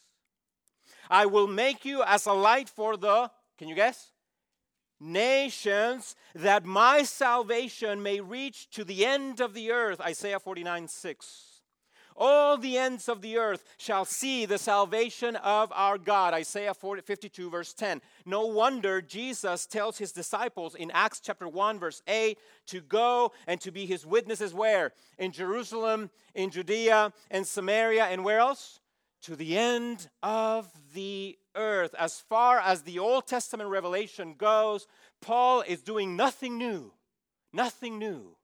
I 1.08 1.26
will 1.26 1.46
make 1.46 1.84
you 1.84 2.02
as 2.04 2.26
a 2.26 2.32
light 2.32 2.68
for 2.68 2.96
the, 2.96 3.30
can 3.58 3.68
you 3.68 3.74
guess? 3.74 4.12
Nations, 5.00 6.14
that 6.34 6.64
my 6.64 7.02
salvation 7.02 8.02
may 8.02 8.20
reach 8.20 8.68
to 8.70 8.84
the 8.84 9.04
end 9.06 9.40
of 9.40 9.54
the 9.54 9.72
earth. 9.72 10.00
Isaiah 10.00 10.38
49, 10.38 10.88
6. 10.88 11.49
All 12.22 12.58
the 12.58 12.76
ends 12.76 13.08
of 13.08 13.22
the 13.22 13.38
earth 13.38 13.64
shall 13.78 14.04
see 14.04 14.44
the 14.44 14.58
salvation 14.58 15.36
of 15.36 15.72
our 15.74 15.96
God. 15.96 16.34
Isaiah 16.34 16.74
40, 16.74 17.00
52, 17.00 17.48
verse 17.48 17.72
10. 17.72 18.02
No 18.26 18.44
wonder 18.44 19.00
Jesus 19.00 19.64
tells 19.64 19.96
his 19.96 20.12
disciples 20.12 20.74
in 20.74 20.90
Acts 20.90 21.20
chapter 21.20 21.48
1, 21.48 21.78
verse 21.78 22.02
8, 22.06 22.38
to 22.66 22.82
go 22.82 23.32
and 23.46 23.58
to 23.62 23.72
be 23.72 23.86
his 23.86 24.04
witnesses 24.04 24.52
where? 24.52 24.92
In 25.18 25.32
Jerusalem, 25.32 26.10
in 26.34 26.50
Judea, 26.50 27.14
and 27.30 27.46
Samaria, 27.46 28.04
and 28.04 28.22
where 28.22 28.40
else? 28.40 28.80
To 29.22 29.34
the 29.34 29.56
end 29.56 30.10
of 30.22 30.70
the 30.92 31.38
earth. 31.54 31.94
As 31.98 32.20
far 32.20 32.58
as 32.60 32.82
the 32.82 32.98
Old 32.98 33.26
Testament 33.26 33.70
revelation 33.70 34.34
goes, 34.36 34.86
Paul 35.22 35.62
is 35.66 35.80
doing 35.80 36.16
nothing 36.16 36.58
new. 36.58 36.92
Nothing 37.50 37.98
new. 37.98 38.36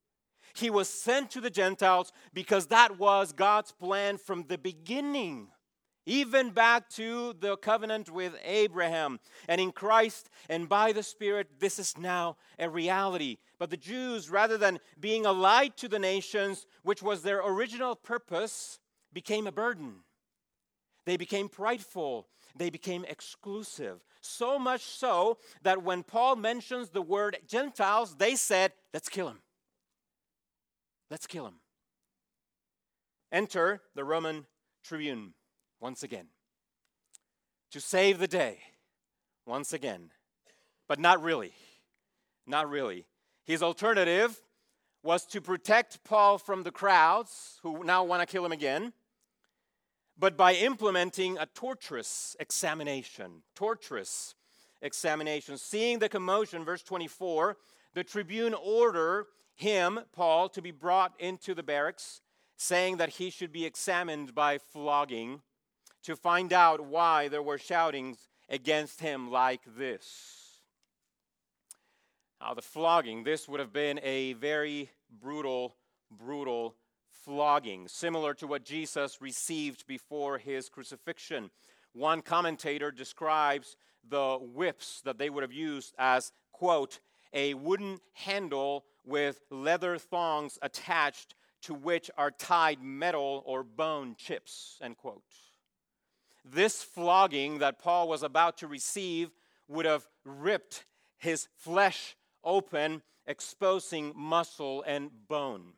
He 0.56 0.70
was 0.70 0.88
sent 0.88 1.30
to 1.32 1.40
the 1.40 1.50
Gentiles 1.50 2.12
because 2.32 2.66
that 2.68 2.98
was 2.98 3.32
God's 3.32 3.72
plan 3.72 4.16
from 4.16 4.44
the 4.48 4.56
beginning, 4.56 5.48
even 6.06 6.50
back 6.50 6.88
to 6.90 7.34
the 7.38 7.56
covenant 7.58 8.10
with 8.10 8.34
Abraham. 8.42 9.20
And 9.48 9.60
in 9.60 9.72
Christ 9.72 10.30
and 10.48 10.68
by 10.68 10.92
the 10.92 11.02
Spirit, 11.02 11.60
this 11.60 11.78
is 11.78 11.98
now 11.98 12.36
a 12.58 12.70
reality. 12.70 13.36
But 13.58 13.70
the 13.70 13.76
Jews, 13.76 14.30
rather 14.30 14.56
than 14.56 14.80
being 14.98 15.26
a 15.26 15.32
light 15.32 15.76
to 15.78 15.88
the 15.88 15.98
nations, 15.98 16.66
which 16.82 17.02
was 17.02 17.22
their 17.22 17.40
original 17.40 17.94
purpose, 17.94 18.78
became 19.12 19.46
a 19.46 19.52
burden. 19.52 19.96
They 21.04 21.16
became 21.16 21.48
prideful. 21.48 22.28
They 22.56 22.70
became 22.70 23.04
exclusive. 23.04 24.00
So 24.20 24.58
much 24.58 24.82
so 24.82 25.38
that 25.62 25.82
when 25.82 26.02
Paul 26.02 26.36
mentions 26.36 26.88
the 26.88 27.02
word 27.02 27.38
Gentiles, 27.46 28.16
they 28.16 28.34
said, 28.36 28.72
Let's 28.92 29.08
kill 29.08 29.28
him. 29.28 29.38
Let's 31.10 31.26
kill 31.26 31.46
him. 31.46 31.60
Enter 33.32 33.82
the 33.94 34.04
Roman 34.04 34.46
tribune 34.82 35.34
once 35.80 36.02
again 36.02 36.28
to 37.70 37.80
save 37.80 38.18
the 38.18 38.28
day 38.28 38.58
once 39.46 39.72
again. 39.72 40.10
But 40.88 40.98
not 40.98 41.22
really. 41.22 41.52
Not 42.46 42.70
really. 42.70 43.06
His 43.44 43.62
alternative 43.62 44.40
was 45.02 45.24
to 45.26 45.40
protect 45.40 46.02
Paul 46.04 46.38
from 46.38 46.62
the 46.62 46.70
crowds 46.70 47.58
who 47.62 47.84
now 47.84 48.04
want 48.04 48.22
to 48.22 48.26
kill 48.26 48.44
him 48.44 48.52
again, 48.52 48.92
but 50.18 50.36
by 50.36 50.54
implementing 50.54 51.38
a 51.38 51.46
torturous 51.46 52.36
examination. 52.40 53.42
Torturous 53.54 54.34
examination. 54.82 55.58
Seeing 55.58 55.98
the 55.98 56.08
commotion, 56.08 56.64
verse 56.64 56.82
24, 56.82 57.56
the 57.94 58.04
tribune 58.04 58.54
order 58.54 59.26
him, 59.56 60.00
Paul, 60.12 60.48
to 60.50 60.62
be 60.62 60.70
brought 60.70 61.12
into 61.18 61.54
the 61.54 61.62
barracks, 61.62 62.20
saying 62.56 62.98
that 62.98 63.10
he 63.10 63.30
should 63.30 63.52
be 63.52 63.66
examined 63.66 64.34
by 64.34 64.58
flogging 64.58 65.42
to 66.04 66.14
find 66.14 66.52
out 66.52 66.86
why 66.86 67.28
there 67.28 67.42
were 67.42 67.58
shoutings 67.58 68.28
against 68.48 69.00
him 69.00 69.30
like 69.30 69.62
this. 69.76 70.60
Now, 72.40 72.54
the 72.54 72.62
flogging, 72.62 73.24
this 73.24 73.48
would 73.48 73.60
have 73.60 73.72
been 73.72 73.98
a 74.02 74.34
very 74.34 74.90
brutal, 75.10 75.74
brutal 76.10 76.76
flogging, 77.24 77.88
similar 77.88 78.34
to 78.34 78.46
what 78.46 78.64
Jesus 78.64 79.20
received 79.20 79.86
before 79.86 80.38
his 80.38 80.68
crucifixion. 80.68 81.50
One 81.92 82.20
commentator 82.22 82.90
describes 82.90 83.76
the 84.08 84.38
whips 84.40 85.00
that 85.04 85.18
they 85.18 85.30
would 85.30 85.42
have 85.42 85.52
used 85.52 85.94
as, 85.98 86.32
quote, 86.52 87.00
a 87.32 87.54
wooden 87.54 87.98
handle 88.12 88.84
with 89.06 89.40
leather 89.50 89.96
thongs 89.96 90.58
attached 90.60 91.34
to 91.62 91.74
which 91.74 92.10
are 92.18 92.30
tied 92.30 92.82
metal 92.82 93.42
or 93.46 93.62
bone 93.62 94.14
chips, 94.18 94.78
end 94.82 94.96
quote. 94.96 95.22
This 96.44 96.82
flogging 96.82 97.58
that 97.58 97.78
Paul 97.78 98.08
was 98.08 98.22
about 98.22 98.58
to 98.58 98.66
receive 98.66 99.30
would 99.68 99.86
have 99.86 100.06
ripped 100.24 100.84
his 101.18 101.48
flesh 101.56 102.16
open, 102.44 103.02
exposing 103.26 104.12
muscle 104.14 104.84
and 104.86 105.10
bone. 105.28 105.72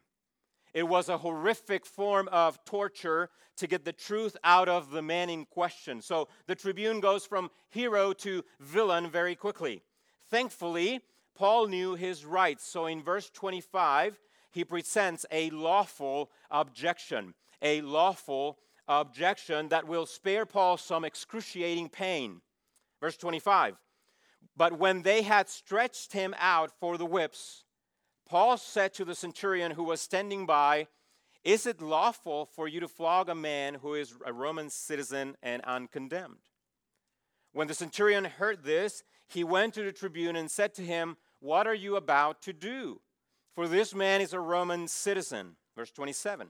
It 0.75 0.83
was 0.87 1.09
a 1.09 1.19
horrific 1.19 1.87
form 1.87 2.29
of 2.31 2.63
torture 2.65 3.31
to 3.57 3.67
get 3.67 3.85
the 3.85 3.93
truth 3.93 4.37
out 4.45 4.69
of 4.69 4.91
the 4.91 5.03
man 5.03 5.31
in 5.31 5.47
question. 5.47 6.03
So 6.03 6.29
the 6.47 6.55
tribune 6.55 7.01
goes 7.01 7.25
from 7.25 7.51
hero 7.71 8.13
to 8.15 8.45
villain 8.61 9.11
very 9.11 9.35
quickly. 9.35 9.83
Thankfully, 10.31 11.01
Paul 11.39 11.69
knew 11.69 11.95
his 11.95 12.25
rights. 12.25 12.67
So 12.67 12.87
in 12.87 13.03
verse 13.03 13.31
25, 13.31 14.19
he 14.51 14.65
presents 14.65 15.25
a 15.31 15.51
lawful 15.51 16.31
objection, 16.51 17.35
a 17.63 17.81
lawful 17.81 18.59
objection 18.89 19.69
that 19.69 19.87
will 19.87 20.07
spare 20.07 20.45
Paul 20.45 20.77
some 20.77 21.05
excruciating 21.05 21.91
pain. 21.91 22.41
Verse 23.01 23.17
25 23.17 23.77
but 24.59 24.77
when 24.77 25.03
they 25.03 25.23
had 25.23 25.49
stretched 25.49 26.13
him 26.13 26.35
out 26.37 26.73
for 26.81 26.99
the 26.99 27.07
whips, 27.07 27.65
Paul 28.29 28.57
said 28.57 28.93
to 28.95 29.05
the 29.05 29.15
centurion 29.15 29.71
who 29.71 29.85
was 29.85 30.01
standing 30.01 30.47
by, 30.47 30.89
Is 31.45 31.65
it 31.65 31.81
lawful 31.81 32.45
for 32.45 32.67
you 32.67 32.81
to 32.81 32.89
flog 32.89 33.29
a 33.29 33.37
man 33.37 33.75
who 33.75 33.95
is 33.95 34.15
a 34.27 34.33
Roman 34.33 34.69
citizen 34.69 35.37
and 35.45 35.63
uncondemned? 35.63 36.41
When 37.53 37.69
the 37.69 37.75
centurion 37.75 38.25
heard 38.25 38.65
this, 38.65 39.05
he 39.29 39.45
went 39.45 39.75
to 39.75 39.85
the 39.85 39.93
tribune 39.93 40.35
and 40.35 40.51
said 40.51 40.75
to 40.75 40.83
him, 40.83 41.17
What 41.41 41.67
are 41.67 41.75
you 41.75 41.97
about 41.97 42.43
to 42.43 42.53
do? 42.53 43.01
For 43.55 43.69
this 43.69 43.95
man 43.95 44.21
is 44.21 44.33
a 44.33 44.41
Roman 44.41 44.89
citizen. 44.89 45.57
Verse 45.77 45.91
27. 45.91 46.49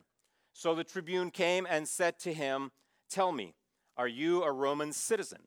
So 0.52 0.74
the 0.74 0.84
tribune 0.84 1.30
came 1.30 1.66
and 1.68 1.86
said 1.86 2.18
to 2.20 2.32
him, 2.32 2.70
Tell 3.10 3.32
me, 3.32 3.54
are 3.96 4.08
you 4.08 4.42
a 4.42 4.52
Roman 4.52 4.92
citizen? 4.92 5.40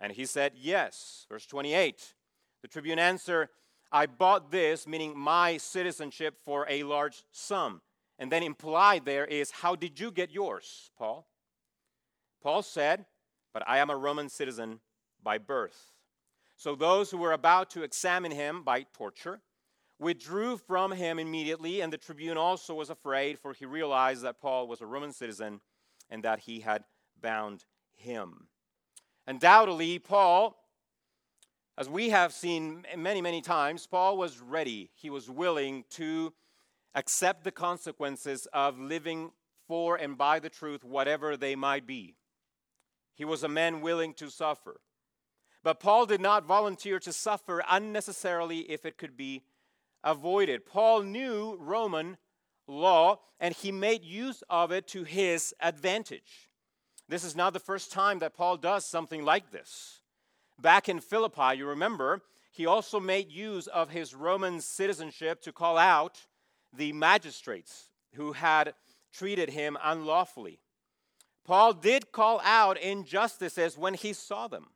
And 0.00 0.12
he 0.12 0.26
said, 0.26 0.52
Yes. 0.56 1.26
Verse 1.28 1.46
28. 1.46 2.14
The 2.62 2.68
tribune 2.68 2.98
answered, 2.98 3.48
I 3.92 4.06
bought 4.06 4.50
this, 4.50 4.86
meaning 4.86 5.16
my 5.16 5.56
citizenship, 5.56 6.36
for 6.44 6.66
a 6.68 6.82
large 6.82 7.24
sum. 7.32 7.82
And 8.18 8.32
then 8.32 8.42
implied 8.42 9.04
there 9.04 9.24
is, 9.24 9.50
How 9.50 9.74
did 9.74 10.00
you 10.00 10.10
get 10.10 10.30
yours, 10.30 10.90
Paul? 10.98 11.26
Paul 12.42 12.62
said, 12.62 13.06
But 13.52 13.62
I 13.66 13.78
am 13.78 13.90
a 13.90 13.96
Roman 13.96 14.28
citizen 14.28 14.80
by 15.22 15.38
birth. 15.38 15.92
So 16.56 16.74
those 16.74 17.10
who 17.10 17.18
were 17.18 17.32
about 17.32 17.70
to 17.70 17.82
examine 17.82 18.32
him 18.32 18.62
by 18.62 18.86
torture 18.94 19.40
withdrew 19.98 20.56
from 20.56 20.92
him 20.92 21.18
immediately, 21.18 21.80
and 21.80 21.92
the 21.92 21.98
tribune 21.98 22.36
also 22.36 22.74
was 22.74 22.90
afraid, 22.90 23.38
for 23.38 23.52
he 23.52 23.66
realized 23.66 24.22
that 24.22 24.40
Paul 24.40 24.66
was 24.66 24.80
a 24.80 24.86
Roman 24.86 25.12
citizen 25.12 25.60
and 26.10 26.22
that 26.22 26.40
he 26.40 26.60
had 26.60 26.84
bound 27.20 27.64
him. 27.94 28.48
Undoubtedly, 29.26 29.98
Paul, 29.98 30.56
as 31.76 31.88
we 31.88 32.10
have 32.10 32.32
seen 32.32 32.84
many, 32.96 33.20
many 33.20 33.42
times, 33.42 33.86
Paul 33.86 34.16
was 34.16 34.40
ready. 34.40 34.90
He 34.94 35.10
was 35.10 35.28
willing 35.28 35.84
to 35.90 36.32
accept 36.94 37.44
the 37.44 37.52
consequences 37.52 38.46
of 38.52 38.78
living 38.78 39.30
for 39.68 39.96
and 39.96 40.16
by 40.16 40.38
the 40.38 40.48
truth, 40.48 40.84
whatever 40.84 41.36
they 41.36 41.54
might 41.54 41.86
be. 41.86 42.14
He 43.14 43.24
was 43.24 43.42
a 43.42 43.48
man 43.48 43.80
willing 43.80 44.14
to 44.14 44.30
suffer. 44.30 44.80
But 45.66 45.80
Paul 45.80 46.06
did 46.06 46.20
not 46.20 46.44
volunteer 46.46 47.00
to 47.00 47.12
suffer 47.12 47.60
unnecessarily 47.68 48.70
if 48.70 48.86
it 48.86 48.96
could 48.96 49.16
be 49.16 49.42
avoided. 50.04 50.64
Paul 50.64 51.02
knew 51.02 51.56
Roman 51.58 52.18
law 52.68 53.18
and 53.40 53.52
he 53.52 53.72
made 53.72 54.04
use 54.04 54.44
of 54.48 54.70
it 54.70 54.86
to 54.86 55.02
his 55.02 55.52
advantage. 55.58 56.48
This 57.08 57.24
is 57.24 57.34
not 57.34 57.52
the 57.52 57.58
first 57.58 57.90
time 57.90 58.20
that 58.20 58.36
Paul 58.36 58.58
does 58.58 58.86
something 58.86 59.24
like 59.24 59.50
this. 59.50 60.02
Back 60.56 60.88
in 60.88 61.00
Philippi, 61.00 61.56
you 61.56 61.66
remember, 61.66 62.22
he 62.52 62.64
also 62.64 63.00
made 63.00 63.32
use 63.32 63.66
of 63.66 63.90
his 63.90 64.14
Roman 64.14 64.60
citizenship 64.60 65.42
to 65.42 65.52
call 65.52 65.78
out 65.78 66.28
the 66.72 66.92
magistrates 66.92 67.90
who 68.14 68.34
had 68.34 68.74
treated 69.12 69.50
him 69.50 69.76
unlawfully. 69.82 70.60
Paul 71.44 71.72
did 71.72 72.12
call 72.12 72.40
out 72.44 72.78
injustices 72.78 73.76
when 73.76 73.94
he 73.94 74.12
saw 74.12 74.46
them, 74.46 74.68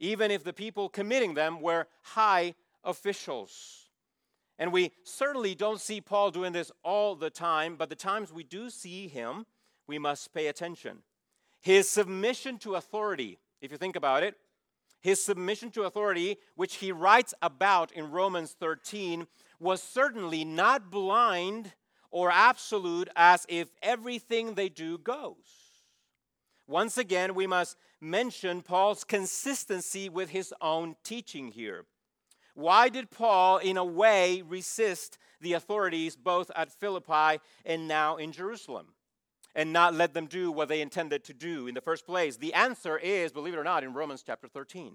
even 0.00 0.30
if 0.30 0.44
the 0.44 0.52
people 0.52 0.88
committing 0.88 1.34
them 1.34 1.60
were 1.60 1.86
high 2.02 2.54
officials. 2.84 3.88
And 4.58 4.72
we 4.72 4.92
certainly 5.04 5.54
don't 5.54 5.80
see 5.80 6.00
Paul 6.00 6.30
doing 6.30 6.52
this 6.52 6.72
all 6.82 7.14
the 7.14 7.30
time, 7.30 7.76
but 7.76 7.88
the 7.88 7.94
times 7.94 8.32
we 8.32 8.42
do 8.42 8.70
see 8.70 9.06
him, 9.06 9.46
we 9.86 9.98
must 9.98 10.34
pay 10.34 10.48
attention. 10.48 10.98
His 11.60 11.88
submission 11.88 12.58
to 12.58 12.74
authority, 12.74 13.38
if 13.60 13.70
you 13.70 13.78
think 13.78 13.96
about 13.96 14.22
it, 14.22 14.34
his 15.00 15.24
submission 15.24 15.70
to 15.72 15.84
authority, 15.84 16.38
which 16.56 16.76
he 16.76 16.90
writes 16.90 17.32
about 17.40 17.92
in 17.92 18.10
Romans 18.10 18.56
13, 18.58 19.26
was 19.60 19.80
certainly 19.82 20.44
not 20.44 20.90
blind 20.90 21.72
or 22.10 22.30
absolute 22.30 23.08
as 23.14 23.46
if 23.48 23.68
everything 23.80 24.54
they 24.54 24.68
do 24.68 24.98
goes. 24.98 25.36
Once 26.66 26.98
again, 26.98 27.34
we 27.34 27.46
must 27.46 27.76
mention 28.00 28.62
Paul's 28.62 29.04
consistency 29.04 30.08
with 30.08 30.30
his 30.30 30.54
own 30.60 30.96
teaching 31.02 31.48
here. 31.48 31.84
Why 32.54 32.88
did 32.88 33.10
Paul, 33.10 33.58
in 33.58 33.76
a 33.76 33.84
way, 33.84 34.42
resist 34.42 35.18
the 35.40 35.52
authorities 35.52 36.16
both 36.16 36.50
at 36.56 36.72
Philippi 36.72 37.40
and 37.64 37.86
now 37.86 38.16
in 38.16 38.32
Jerusalem? 38.32 38.94
and 39.54 39.72
not 39.72 39.92
let 39.92 40.14
them 40.14 40.26
do 40.26 40.52
what 40.52 40.68
they 40.68 40.80
intended 40.80 41.24
to 41.24 41.34
do 41.34 41.66
in 41.66 41.74
the 41.74 41.80
first 41.80 42.06
place? 42.06 42.36
The 42.36 42.54
answer 42.54 42.96
is, 42.96 43.32
believe 43.32 43.54
it 43.54 43.58
or 43.58 43.64
not, 43.64 43.82
in 43.82 43.92
Romans 43.92 44.22
chapter 44.24 44.46
13. 44.46 44.94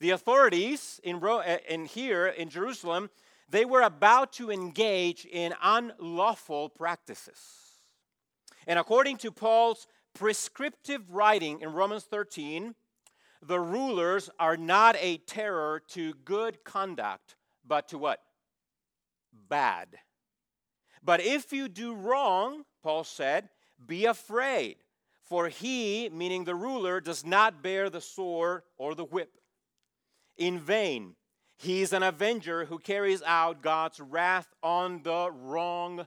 The 0.00 0.10
authorities 0.10 1.00
in, 1.04 1.20
Ro- 1.20 1.38
eh, 1.38 1.58
in 1.68 1.86
here 1.86 2.26
in 2.26 2.48
Jerusalem, 2.48 3.08
they 3.48 3.64
were 3.64 3.82
about 3.82 4.32
to 4.34 4.50
engage 4.50 5.24
in 5.26 5.54
unlawful 5.62 6.70
practices. 6.70 7.38
And 8.66 8.80
according 8.80 9.18
to 9.18 9.30
Paul's 9.30 9.86
prescriptive 10.14 11.10
writing 11.10 11.60
in 11.60 11.72
Romans 11.72 12.04
13, 12.04 12.74
the 13.42 13.60
rulers 13.60 14.30
are 14.38 14.56
not 14.56 14.96
a 15.00 15.18
terror 15.18 15.82
to 15.88 16.14
good 16.24 16.62
conduct, 16.64 17.36
but 17.66 17.88
to 17.88 17.98
what? 17.98 18.20
Bad. 19.48 19.88
But 21.02 21.20
if 21.20 21.52
you 21.52 21.68
do 21.68 21.94
wrong, 21.94 22.64
Paul 22.82 23.04
said, 23.04 23.48
Be 23.84 24.06
afraid, 24.06 24.76
for 25.22 25.48
he, 25.48 26.08
meaning 26.10 26.44
the 26.44 26.54
ruler, 26.54 27.00
does 27.00 27.24
not 27.24 27.62
bear 27.62 27.90
the 27.90 28.00
sword 28.00 28.62
or 28.78 28.94
the 28.94 29.04
whip. 29.04 29.32
In 30.36 30.60
vain, 30.60 31.16
he 31.56 31.82
is 31.82 31.92
an 31.92 32.02
avenger 32.02 32.64
who 32.64 32.78
carries 32.78 33.22
out 33.22 33.62
God's 33.62 34.00
wrath 34.00 34.48
on 34.62 35.02
the 35.02 35.30
wrongdoer. 35.30 36.06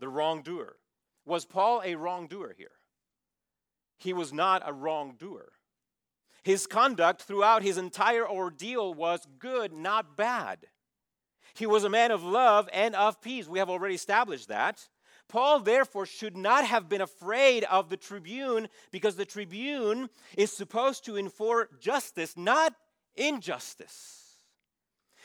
The 0.00 0.08
wrongdoer. 0.08 0.76
Was 1.24 1.44
Paul 1.44 1.82
a 1.84 1.94
wrongdoer 1.94 2.54
here? 2.56 2.70
he 4.04 4.12
was 4.12 4.32
not 4.32 4.62
a 4.66 4.72
wrongdoer. 4.72 5.52
His 6.42 6.66
conduct 6.66 7.22
throughout 7.22 7.62
his 7.62 7.78
entire 7.78 8.28
ordeal 8.28 8.92
was 8.92 9.26
good, 9.38 9.72
not 9.72 10.16
bad. 10.16 10.66
He 11.54 11.66
was 11.66 11.84
a 11.84 11.90
man 11.90 12.10
of 12.10 12.22
love 12.22 12.68
and 12.72 12.94
of 12.94 13.22
peace. 13.22 13.48
We 13.48 13.60
have 13.60 13.70
already 13.70 13.94
established 13.94 14.48
that. 14.48 14.86
Paul, 15.26 15.60
therefore, 15.60 16.04
should 16.04 16.36
not 16.36 16.66
have 16.66 16.88
been 16.88 17.00
afraid 17.00 17.64
of 17.64 17.88
the 17.88 17.96
tribune 17.96 18.68
because 18.90 19.16
the 19.16 19.24
tribune 19.24 20.10
is 20.36 20.52
supposed 20.52 21.06
to 21.06 21.16
enforce 21.16 21.68
justice, 21.80 22.36
not 22.36 22.74
injustice. 23.16 24.20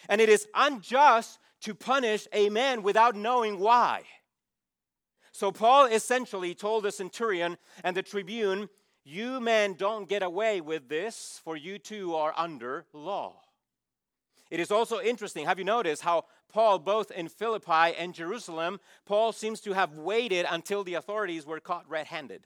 And 0.07 0.21
it 0.21 0.29
is 0.29 0.47
unjust 0.55 1.38
to 1.62 1.75
punish 1.75 2.27
a 2.31 2.47
man 2.49 2.81
without 2.81 3.17
knowing 3.17 3.59
why. 3.59 4.03
So, 5.39 5.54
Paul 5.54 5.86
essentially 5.86 6.54
told 6.54 6.84
the 6.84 6.91
centurion 6.91 7.58
and 7.86 7.95
the 7.95 8.04
tribune, 8.04 8.67
You 9.06 9.39
men 9.39 9.75
don't 9.75 10.10
get 10.10 10.21
away 10.21 10.60
with 10.60 10.89
this, 10.89 11.39
for 11.45 11.56
you 11.56 11.80
too 11.80 12.13
are 12.13 12.34
under 12.36 12.84
law. 12.91 13.39
It 14.52 14.60
is 14.60 14.69
also 14.69 14.99
interesting. 14.99 15.45
Have 15.45 15.58
you 15.58 15.63
noticed 15.63 16.02
how 16.02 16.25
Paul, 16.52 16.78
both 16.80 17.10
in 17.12 17.30
Philippi 17.30 17.95
and 17.97 18.13
Jerusalem, 18.13 18.82
Paul 19.06 19.32
seems 19.32 19.62
to 19.62 19.71
have 19.71 19.93
waited 19.93 20.45
until 20.49 20.84
the 20.84 20.95
authorities 20.95 21.45
were 21.45 21.62
caught 21.62 21.89
red 21.89 22.08
handed? 22.08 22.45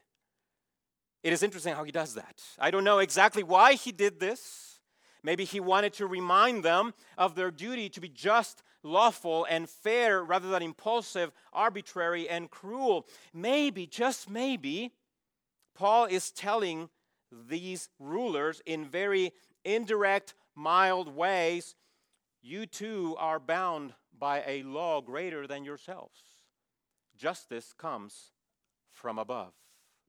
It 1.23 1.33
is 1.33 1.41
interesting 1.41 1.73
how 1.73 1.83
he 1.83 1.91
does 1.91 2.13
that. 2.13 2.43
I 2.59 2.69
don't 2.69 2.83
know 2.83 2.99
exactly 2.99 3.41
why 3.41 3.73
he 3.73 3.91
did 3.91 4.19
this. 4.19 4.81
Maybe 5.23 5.45
he 5.45 5.59
wanted 5.59 5.93
to 5.93 6.05
remind 6.05 6.63
them 6.63 6.93
of 7.17 7.33
their 7.33 7.49
duty 7.49 7.89
to 7.89 7.99
be 7.99 8.09
just, 8.09 8.61
lawful, 8.83 9.45
and 9.49 9.69
fair 9.69 10.23
rather 10.23 10.49
than 10.49 10.61
impulsive, 10.61 11.31
arbitrary, 11.51 12.29
and 12.29 12.51
cruel. 12.51 13.07
Maybe, 13.33 13.87
just 13.87 14.29
maybe, 14.29 14.91
Paul 15.73 16.05
is 16.05 16.31
telling 16.31 16.89
these 17.31 17.89
rulers 17.99 18.61
in 18.65 18.85
very 18.85 19.33
indirect, 19.65 20.35
mild 20.55 21.15
ways 21.15 21.75
you 22.41 22.65
too 22.65 23.15
are 23.17 23.39
bound 23.39 23.93
by 24.17 24.43
a 24.45 24.63
law 24.63 25.01
greater 25.01 25.47
than 25.47 25.63
yourselves. 25.63 26.19
Justice 27.17 27.73
comes 27.77 28.31
from 28.91 29.17
above. 29.17 29.53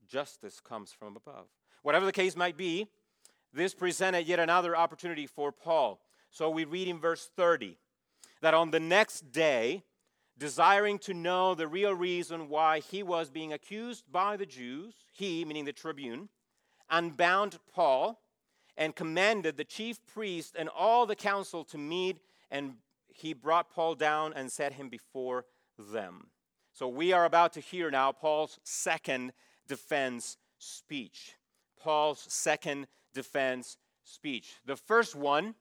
Justice 0.06 0.60
comes 0.60 0.92
from 0.92 1.16
above. 1.16 1.46
Whatever 1.82 2.04
the 2.04 2.12
case 2.12 2.37
might 2.37 2.56
be, 2.56 2.88
this 3.52 3.72
presented 3.72 4.26
yet 4.26 4.40
another 4.40 4.76
opportunity 4.76 5.26
for 5.26 5.52
Paul. 5.52 6.00
So 6.30 6.50
we 6.50 6.64
read 6.64 6.88
in 6.88 6.98
verse 6.98 7.30
30 7.37 7.78
that 8.44 8.52
on 8.52 8.70
the 8.70 8.78
next 8.78 9.33
day, 9.33 9.83
desiring 10.37 10.98
to 10.98 11.14
know 11.14 11.54
the 11.54 11.66
real 11.66 11.94
reason 11.94 12.50
why 12.50 12.78
he 12.78 13.02
was 13.02 13.30
being 13.30 13.54
accused 13.54 14.04
by 14.12 14.37
the 14.37 14.44
Jews, 14.44 14.92
he, 15.14 15.46
meaning 15.46 15.64
the 15.64 15.72
tribune, 15.72 16.28
unbound 16.90 17.59
Paul 17.72 18.20
and 18.76 18.94
commanded 18.94 19.57
the 19.57 19.64
chief 19.64 19.98
priest 20.07 20.57
and 20.59 20.68
all 20.68 21.07
the 21.07 21.16
council 21.16 21.64
to 21.64 21.78
meet, 21.78 22.18
and 22.50 22.74
he 23.09 23.33
brought 23.33 23.70
Paul 23.70 23.94
down 23.94 24.35
and 24.35 24.52
set 24.52 24.74
him 24.74 24.90
before 24.90 25.46
them. 25.78 26.26
So 26.74 26.87
we 26.87 27.14
are 27.14 27.24
about 27.24 27.54
to 27.54 27.61
hear 27.61 27.90
now 27.90 28.12
Paul's 28.12 28.61
second 28.62 29.33
defense 29.66 30.37
speech. 30.59 31.33
Paul's 31.80 32.26
second 32.28 32.88
defense 33.14 33.78
speech. 34.02 34.57
The 34.66 34.76
first 34.76 35.16
one 35.16 35.54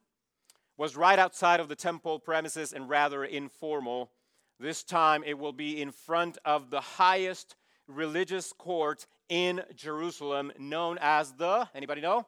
was 0.78 0.96
right 0.96 1.20
outside 1.20 1.60
of 1.60 1.68
the 1.68 1.76
temple 1.76 2.20
premises 2.20 2.74
and 2.74 2.90
rather 2.90 3.24
informal. 3.24 4.12
This 4.60 4.84
time 4.84 5.24
it 5.26 5.38
will 5.38 5.54
be 5.54 5.82
in 5.82 5.92
front 5.92 6.38
of 6.46 6.70
the 6.70 6.82
highest 6.82 7.56
religious 7.88 8.54
court 8.54 9.06
in 9.30 9.62
Jerusalem 9.76 10.52
known 10.58 10.98
as 11.02 11.34
the 11.34 11.68
anybody 11.76 12.02
know? 12.02 12.26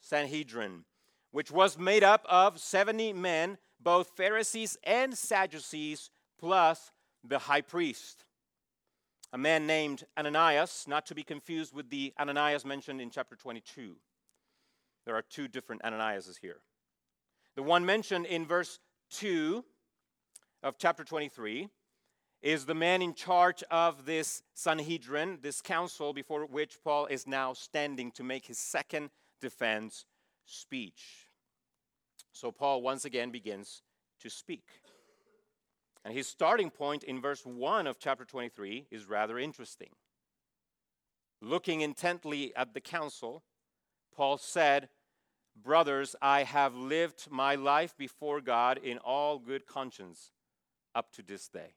Sanhedrin, 0.00 0.84
which 1.30 1.50
was 1.50 1.78
made 1.78 2.04
up 2.04 2.24
of 2.28 2.58
70 2.58 3.12
men, 3.12 3.58
both 3.80 4.10
Pharisees 4.16 4.76
and 4.84 5.16
Sadducees, 5.16 6.10
plus 6.38 6.90
the 7.24 7.38
high 7.38 7.60
priest. 7.60 8.24
A 9.32 9.38
man 9.38 9.66
named 9.66 10.04
Ananias, 10.16 10.86
not 10.88 11.04
to 11.06 11.14
be 11.14 11.22
confused 11.22 11.74
with 11.74 11.90
the 11.90 12.14
Ananias 12.18 12.64
mentioned 12.64 13.00
in 13.00 13.10
chapter 13.10 13.36
22. 13.36 13.96
There 15.04 15.14
are 15.14 15.22
two 15.22 15.48
different 15.48 15.82
Ananiases 15.82 16.38
here. 16.40 16.60
The 17.58 17.64
one 17.64 17.84
mentioned 17.84 18.26
in 18.26 18.46
verse 18.46 18.78
2 19.10 19.64
of 20.62 20.78
chapter 20.78 21.02
23 21.02 21.68
is 22.40 22.66
the 22.66 22.74
man 22.76 23.02
in 23.02 23.14
charge 23.14 23.64
of 23.68 24.06
this 24.06 24.44
Sanhedrin, 24.54 25.40
this 25.42 25.60
council 25.60 26.12
before 26.12 26.46
which 26.46 26.78
Paul 26.84 27.06
is 27.06 27.26
now 27.26 27.54
standing 27.54 28.12
to 28.12 28.22
make 28.22 28.46
his 28.46 28.58
second 28.58 29.10
defense 29.40 30.04
speech. 30.44 31.30
So 32.30 32.52
Paul 32.52 32.80
once 32.80 33.04
again 33.04 33.32
begins 33.32 33.82
to 34.20 34.30
speak. 34.30 34.68
And 36.04 36.14
his 36.14 36.28
starting 36.28 36.70
point 36.70 37.02
in 37.02 37.20
verse 37.20 37.44
1 37.44 37.88
of 37.88 37.98
chapter 37.98 38.24
23 38.24 38.86
is 38.92 39.08
rather 39.08 39.36
interesting. 39.36 39.90
Looking 41.42 41.80
intently 41.80 42.54
at 42.54 42.72
the 42.72 42.80
council, 42.80 43.42
Paul 44.14 44.38
said, 44.38 44.90
Brothers, 45.62 46.14
I 46.22 46.44
have 46.44 46.74
lived 46.74 47.28
my 47.30 47.54
life 47.54 47.96
before 47.96 48.40
God 48.40 48.78
in 48.78 48.98
all 48.98 49.38
good 49.38 49.66
conscience 49.66 50.30
up 50.94 51.12
to 51.12 51.22
this 51.22 51.48
day. 51.48 51.74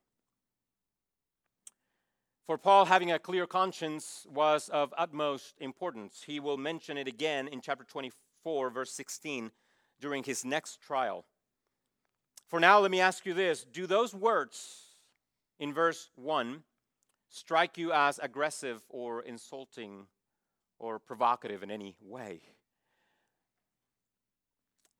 For 2.46 2.58
Paul, 2.58 2.86
having 2.86 3.12
a 3.12 3.20
clear 3.20 3.48
conscience 3.48 4.28
was 4.30 4.70
of 4.70 4.94
utmost 4.98 5.56
importance. 5.60 6.24
He 6.26 6.40
will 6.40 6.58
mention 6.58 6.98
it 6.98 7.08
again 7.08 7.48
in 7.48 7.62
chapter 7.62 7.84
24, 7.84 8.70
verse 8.70 8.92
16, 8.92 9.52
during 10.00 10.24
his 10.24 10.44
next 10.44 10.82
trial. 10.82 11.26
For 12.48 12.60
now, 12.60 12.80
let 12.80 12.92
me 12.92 13.00
ask 13.00 13.26
you 13.26 13.34
this 13.34 13.64
Do 13.64 13.88
those 13.88 14.14
words 14.14 14.98
in 15.60 15.74
verse 15.74 16.10
1 16.16 16.64
strike 17.30 17.78
you 17.78 17.94
as 17.94 18.20
aggressive 18.20 18.82
or 18.90 19.22
insulting 19.22 20.08
or 20.78 21.00
provocative 21.00 21.64
in 21.64 21.72
any 21.72 21.96
way? 22.02 22.42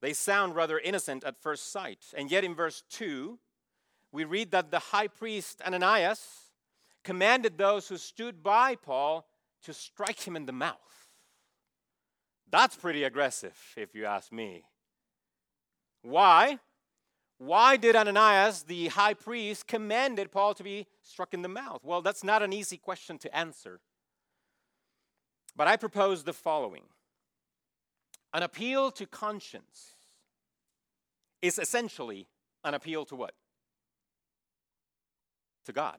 They 0.02 0.14
sound 0.14 0.56
rather 0.56 0.80
innocent 0.80 1.24
at 1.24 1.42
first 1.42 1.72
sight. 1.72 2.06
And 2.18 2.32
yet, 2.32 2.44
in 2.44 2.56
verse 2.56 2.84
2, 2.90 3.38
we 4.12 4.24
read 4.24 4.52
that 4.52 4.72
the 4.72 4.80
high 4.80 5.08
priest 5.08 5.62
Ananias 5.66 6.52
commanded 7.04 7.58
those 7.58 7.88
who 7.88 7.98
stood 7.98 8.44
by 8.44 8.76
Paul 8.76 9.28
to 9.64 9.74
strike 9.74 10.28
him 10.28 10.36
in 10.36 10.46
the 10.46 10.52
mouth. 10.52 10.78
That's 12.50 12.76
pretty 12.76 13.04
aggressive, 13.04 13.58
if 13.78 13.96
you 13.96 14.06
ask 14.06 14.32
me. 14.32 14.64
Why? 16.02 16.60
Why 17.38 17.78
did 17.78 17.96
Ananias, 17.96 18.64
the 18.64 18.88
high 18.90 19.14
priest, 19.14 19.68
commanded 19.68 20.32
Paul 20.32 20.54
to 20.56 20.64
be 20.64 20.88
struck 21.02 21.34
in 21.34 21.42
the 21.42 21.48
mouth? 21.48 21.82
Well, 21.84 22.02
that's 22.02 22.24
not 22.24 22.44
an 22.44 22.54
easy 22.54 22.78
question 22.78 23.18
to 23.20 23.36
answer. 23.36 23.80
But 25.56 25.68
I 25.68 25.78
propose 25.78 26.24
the 26.24 26.34
following 26.34 26.84
An 28.34 28.44
appeal 28.44 28.92
to 28.92 29.06
conscience 29.06 29.96
is 31.42 31.60
essentially 31.60 32.28
an 32.64 32.74
appeal 32.74 33.06
to 33.06 33.16
what? 33.16 33.34
To 35.66 35.74
God. 35.74 35.98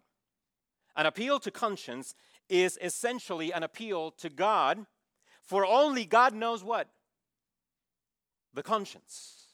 An 0.97 1.07
appeal 1.07 1.41
to 1.41 1.51
conscience 1.51 2.15
is 2.49 2.79
essentially 2.83 3.53
an 3.53 3.63
appeal 3.63 4.11
to 4.13 4.29
God, 4.29 4.87
for 5.43 5.67
only 5.67 6.05
God 6.05 6.35
knows 6.35 6.63
what? 6.63 6.89
The 8.55 8.63
conscience. 8.63 9.47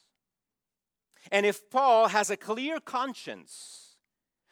And 1.31 1.47
if 1.47 1.71
Paul 1.71 2.09
has 2.09 2.31
a 2.31 2.37
clear 2.37 2.81
conscience, 2.81 3.97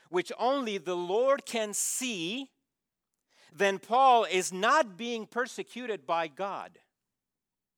which 0.08 0.30
only 0.38 0.78
the 0.78 0.96
Lord 0.96 1.46
can 1.46 1.74
see, 1.74 2.50
then 3.52 3.78
Paul 3.78 4.24
is 4.24 4.52
not 4.52 4.96
being 4.96 5.26
persecuted 5.26 6.06
by 6.06 6.28
God, 6.28 6.78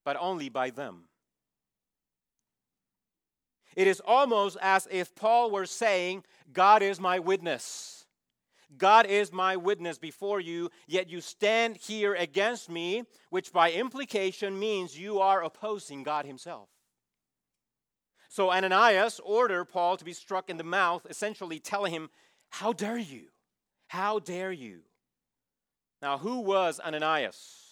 but 0.09 0.17
only 0.21 0.49
by 0.49 0.71
them. 0.71 1.03
It 3.77 3.87
is 3.87 4.01
almost 4.01 4.57
as 4.63 4.89
if 4.91 5.15
Paul 5.15 5.51
were 5.51 5.67
saying, 5.67 6.25
God 6.51 6.83
is 6.83 6.99
my 6.99 7.19
witness. 7.19 8.07
God 8.79 9.05
is 9.05 9.35
my 9.35 9.57
witness 9.57 9.99
before 9.99 10.41
you, 10.41 10.71
yet 10.87 11.11
you 11.11 11.21
stand 11.21 11.77
here 11.77 12.15
against 12.15 12.71
me, 12.71 13.03
which 13.29 13.53
by 13.53 13.71
implication 13.71 14.59
means 14.59 14.99
you 14.99 15.19
are 15.21 15.43
opposing 15.43 16.05
God 16.05 16.25
Himself. 16.25 16.71
So 18.31 18.51
Ananias 18.51 19.21
ordered 19.23 19.67
Paul 19.67 19.99
to 19.99 20.07
be 20.07 20.15
struck 20.15 20.49
in 20.49 20.57
the 20.57 20.65
mouth, 20.65 21.07
essentially 21.11 21.61
telling 21.61 21.93
him, 21.93 22.09
How 22.49 22.73
dare 22.73 22.97
you? 22.97 23.25
How 23.89 24.21
dare 24.21 24.53
you? 24.53 24.85
Now, 26.01 26.17
who 26.17 26.41
was 26.41 26.81
Ananias? 26.81 27.68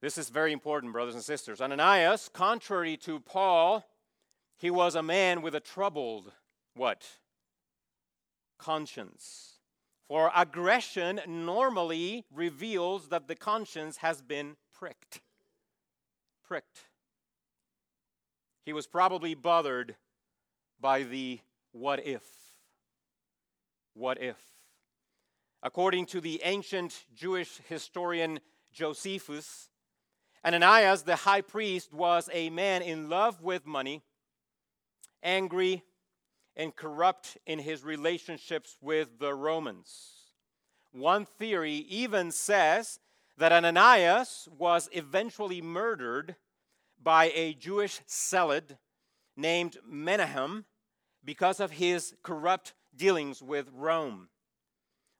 This 0.00 0.16
is 0.16 0.28
very 0.28 0.52
important, 0.52 0.92
brothers 0.92 1.14
and 1.14 1.24
sisters. 1.24 1.60
Ananias, 1.60 2.30
contrary 2.32 2.96
to 2.98 3.18
Paul, 3.18 3.84
he 4.56 4.70
was 4.70 4.94
a 4.94 5.02
man 5.02 5.42
with 5.42 5.54
a 5.54 5.60
troubled 5.60 6.32
what? 6.74 7.04
conscience. 8.58 9.54
For 10.08 10.32
aggression 10.34 11.20
normally 11.26 12.24
reveals 12.32 13.08
that 13.08 13.28
the 13.28 13.34
conscience 13.34 13.98
has 13.98 14.22
been 14.22 14.56
pricked. 14.72 15.20
Pricked. 16.46 16.86
He 18.64 18.72
was 18.72 18.86
probably 18.86 19.34
bothered 19.34 19.96
by 20.80 21.02
the 21.02 21.40
what 21.72 22.04
if. 22.06 22.22
What 23.94 24.20
if? 24.22 24.36
According 25.62 26.06
to 26.06 26.20
the 26.20 26.40
ancient 26.44 27.04
Jewish 27.14 27.58
historian 27.68 28.40
Josephus, 28.72 29.67
Ananias, 30.48 31.02
the 31.02 31.14
high 31.14 31.42
priest, 31.42 31.92
was 31.92 32.30
a 32.32 32.48
man 32.48 32.80
in 32.80 33.10
love 33.10 33.42
with 33.42 33.66
money, 33.66 34.02
angry, 35.22 35.82
and 36.56 36.74
corrupt 36.74 37.36
in 37.44 37.58
his 37.58 37.84
relationships 37.84 38.78
with 38.80 39.18
the 39.18 39.34
Romans. 39.34 40.32
One 40.90 41.26
theory 41.26 41.74
even 41.90 42.30
says 42.30 42.98
that 43.36 43.52
Ananias 43.52 44.48
was 44.56 44.88
eventually 44.92 45.60
murdered 45.60 46.36
by 46.98 47.30
a 47.34 47.52
Jewish 47.52 48.00
zealot 48.10 48.78
named 49.36 49.76
Menahem 49.86 50.64
because 51.22 51.60
of 51.60 51.72
his 51.72 52.14
corrupt 52.22 52.72
dealings 52.96 53.42
with 53.42 53.68
Rome. 53.74 54.30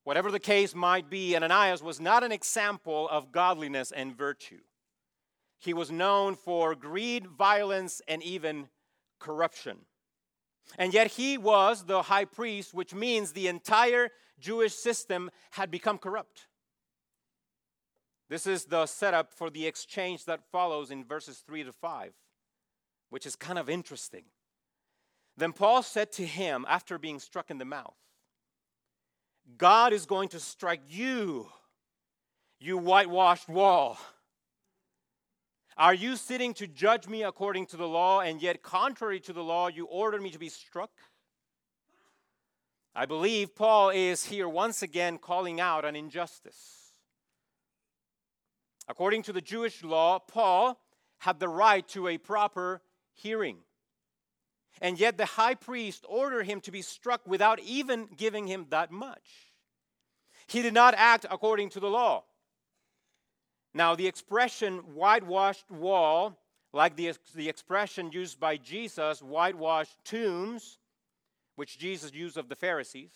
Whatever 0.05 0.31
the 0.31 0.41
case 0.41 0.75
might 0.75 1.11
be, 1.11 1.37
Ananias 1.37 1.83
was 1.83 2.01
not 2.01 2.25
an 2.25 2.33
example 2.33 3.07
of 3.11 3.31
godliness 3.31 3.93
and 3.93 4.17
virtue. 4.17 4.61
He 5.59 5.75
was 5.75 5.91
known 5.91 6.37
for 6.37 6.75
greed, 6.75 7.27
violence, 7.27 8.01
and 8.07 8.23
even 8.23 8.69
corruption. 9.19 9.79
And 10.79 10.93
yet 10.93 11.09
he 11.13 11.39
was 11.39 11.85
the 11.85 12.03
high 12.03 12.27
priest, 12.27 12.75
which 12.75 12.95
means 12.95 13.33
the 13.33 13.49
entire 13.49 14.11
Jewish 14.39 14.75
system 14.75 15.31
had 15.53 15.71
become 15.71 15.99
corrupt. 15.99 16.47
This 18.29 18.47
is 18.47 18.67
the 18.67 18.87
setup 18.87 19.33
for 19.33 19.49
the 19.49 19.67
exchange 19.67 20.27
that 20.27 20.45
follows 20.53 20.91
in 20.91 21.05
verses 21.05 21.39
3 21.47 21.65
to 21.65 21.73
5, 21.73 22.13
which 23.09 23.25
is 23.27 23.35
kind 23.35 23.59
of 23.59 23.71
interesting. 23.71 24.25
Then 25.37 25.53
Paul 25.53 25.83
said 25.83 26.13
to 26.13 26.27
him, 26.27 26.67
after 26.69 26.99
being 26.99 27.21
struck 27.21 27.51
in 27.51 27.59
the 27.59 27.65
mouth, 27.65 27.97
God 29.57 29.93
is 29.95 30.05
going 30.05 30.29
to 30.31 30.41
strike 30.41 30.83
you, 30.89 31.49
you 32.61 32.77
whitewashed 32.77 33.49
wall. 33.49 33.99
Are 35.79 35.95
you 35.95 36.17
sitting 36.17 36.55
to 36.55 36.67
judge 36.67 37.07
me 37.07 37.23
according 37.23 37.67
to 37.67 37.77
the 37.77 37.87
law, 37.87 38.21
and 38.21 38.43
yet, 38.43 38.65
contrary 38.65 39.21
to 39.21 39.33
the 39.33 39.45
law, 39.45 39.69
you 39.69 39.85
ordered 39.85 40.21
me 40.21 40.31
to 40.31 40.39
be 40.39 40.49
struck? 40.49 40.91
I 42.97 43.07
believe 43.07 43.55
Paul 43.55 43.91
is 43.91 44.25
here 44.25 44.49
once 44.49 44.83
again 44.83 45.19
calling 45.19 45.61
out 45.61 45.85
an 45.85 45.95
injustice. 45.95 46.91
According 48.89 49.23
to 49.25 49.33
the 49.33 49.41
Jewish 49.41 49.85
law, 49.85 50.19
Paul 50.19 50.81
had 51.19 51.39
the 51.39 51.49
right 51.49 51.87
to 51.89 52.09
a 52.09 52.19
proper 52.19 52.83
hearing. 53.15 53.59
And 54.81 54.99
yet 54.99 55.17
the 55.17 55.27
high 55.27 55.55
priest 55.55 56.05
ordered 56.09 56.47
him 56.47 56.61
to 56.63 56.73
be 56.73 56.83
struck 56.83 57.21
without 57.25 57.61
even 57.61 58.09
giving 58.17 58.49
him 58.49 58.67
that 58.71 58.91
much. 58.91 59.53
He 60.49 60.61
did 60.61 60.75
not 60.75 60.95
act 60.97 61.25
according 61.31 61.71
to 61.71 61.81
the 61.81 61.91
law. 61.91 62.25
Now, 63.75 63.95
the 63.95 64.07
expression 64.07 64.79
whitewashed 64.95 65.71
wall, 65.71 66.39
like 66.73 66.97
the, 66.97 67.15
the 67.35 67.49
expression 67.49 68.11
used 68.13 68.41
by 68.41 68.57
Jesus, 68.57 69.21
whitewashed 69.21 69.97
tombs, 70.05 70.79
which 71.57 71.79
Jesus 71.79 72.13
used 72.13 72.37
of 72.37 72.49
the 72.49 72.57
Pharisees, 72.57 73.13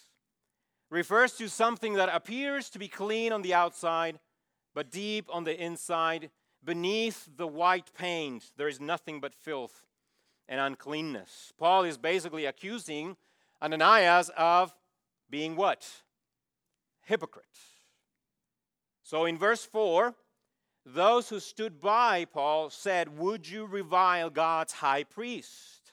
refers 0.91 1.33
to 1.35 1.49
something 1.49 1.95
that 1.95 2.11
appears 2.13 2.69
to 2.71 2.79
be 2.79 2.89
clean 2.89 3.33
on 3.33 3.43
the 3.43 3.55
outside, 3.55 4.19
but 4.75 4.91
deep 4.91 5.27
on 5.33 5.45
the 5.45 5.59
inside, 5.59 6.31
beneath 6.63 7.29
the 7.37 7.47
white 7.47 7.93
paint, 7.95 8.53
there 8.57 8.69
is 8.69 8.81
nothing 8.81 9.21
but 9.21 9.35
filth 9.35 9.87
and 10.49 10.61
uncleanness. 10.61 11.53
Paul 11.59 11.85
is 11.85 11.97
basically 11.97 12.45
accusing 12.45 13.17
Ananias 13.63 14.31
of 14.37 14.75
being 15.31 15.57
what? 15.57 15.89
Hypocrite. 17.03 17.47
So 19.03 19.25
in 19.25 19.39
verse 19.39 19.65
4, 19.65 20.15
those 20.85 21.29
who 21.29 21.39
stood 21.39 21.81
by 21.81 22.25
Paul 22.25 22.71
said, 22.71 23.17
Would 23.19 23.49
you 23.49 23.67
revile 23.67 24.31
God's 24.31 24.73
high 24.73 25.05
priest? 25.05 25.93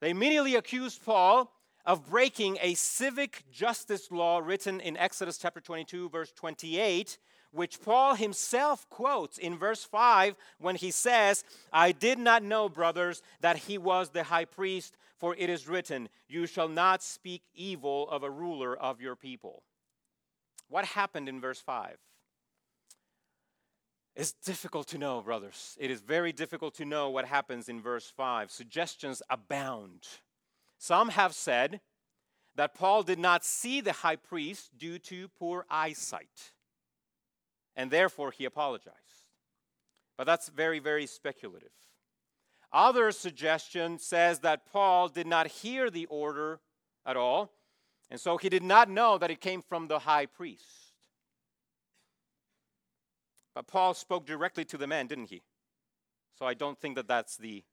They 0.00 0.10
immediately 0.10 0.54
accused 0.54 1.04
Paul 1.04 1.52
of 1.84 2.08
breaking 2.08 2.58
a 2.60 2.74
civic 2.74 3.44
justice 3.52 4.10
law 4.10 4.38
written 4.38 4.80
in 4.80 4.96
Exodus 4.96 5.38
chapter 5.38 5.60
22, 5.60 6.08
verse 6.08 6.32
28, 6.32 7.18
which 7.52 7.82
Paul 7.82 8.14
himself 8.14 8.88
quotes 8.88 9.36
in 9.36 9.58
verse 9.58 9.84
5 9.84 10.36
when 10.58 10.76
he 10.76 10.90
says, 10.90 11.44
I 11.72 11.92
did 11.92 12.18
not 12.18 12.42
know, 12.42 12.68
brothers, 12.68 13.22
that 13.40 13.56
he 13.56 13.76
was 13.76 14.10
the 14.10 14.24
high 14.24 14.44
priest, 14.44 14.96
for 15.18 15.34
it 15.36 15.50
is 15.50 15.68
written, 15.68 16.08
You 16.28 16.46
shall 16.46 16.68
not 16.68 17.02
speak 17.02 17.42
evil 17.54 18.08
of 18.08 18.22
a 18.22 18.30
ruler 18.30 18.74
of 18.74 19.00
your 19.00 19.16
people. 19.16 19.62
What 20.68 20.84
happened 20.84 21.28
in 21.28 21.40
verse 21.40 21.60
5? 21.60 21.96
It's 24.20 24.32
difficult 24.32 24.86
to 24.88 24.98
know, 24.98 25.22
brothers. 25.22 25.78
It 25.80 25.90
is 25.90 26.02
very 26.02 26.30
difficult 26.30 26.74
to 26.74 26.84
know 26.84 27.08
what 27.08 27.24
happens 27.24 27.70
in 27.70 27.80
verse 27.80 28.12
5. 28.14 28.50
Suggestions 28.50 29.22
abound. 29.30 30.06
Some 30.76 31.08
have 31.08 31.32
said 31.32 31.80
that 32.54 32.74
Paul 32.74 33.02
did 33.02 33.18
not 33.18 33.46
see 33.46 33.80
the 33.80 33.94
high 33.94 34.16
priest 34.16 34.76
due 34.76 34.98
to 34.98 35.28
poor 35.38 35.64
eyesight, 35.70 36.52
and 37.74 37.90
therefore 37.90 38.30
he 38.30 38.44
apologized. 38.44 38.98
But 40.18 40.24
that's 40.24 40.50
very, 40.50 40.80
very 40.80 41.06
speculative. 41.06 41.72
Other 42.70 43.12
suggestion 43.12 43.98
says 43.98 44.40
that 44.40 44.70
Paul 44.70 45.08
did 45.08 45.26
not 45.26 45.46
hear 45.46 45.88
the 45.88 46.04
order 46.10 46.60
at 47.06 47.16
all, 47.16 47.52
and 48.10 48.20
so 48.20 48.36
he 48.36 48.50
did 48.50 48.62
not 48.62 48.90
know 48.90 49.16
that 49.16 49.30
it 49.30 49.40
came 49.40 49.62
from 49.62 49.88
the 49.88 50.00
high 50.00 50.26
priest. 50.26 50.89
But 53.54 53.66
Paul 53.66 53.94
spoke 53.94 54.26
directly 54.26 54.64
to 54.66 54.78
the 54.78 54.86
man, 54.86 55.06
didn't 55.06 55.30
he? 55.30 55.42
So 56.38 56.46
I 56.46 56.54
don't 56.54 56.78
think 56.78 56.96
that 56.96 57.08
that's 57.08 57.36
the 57.36 57.64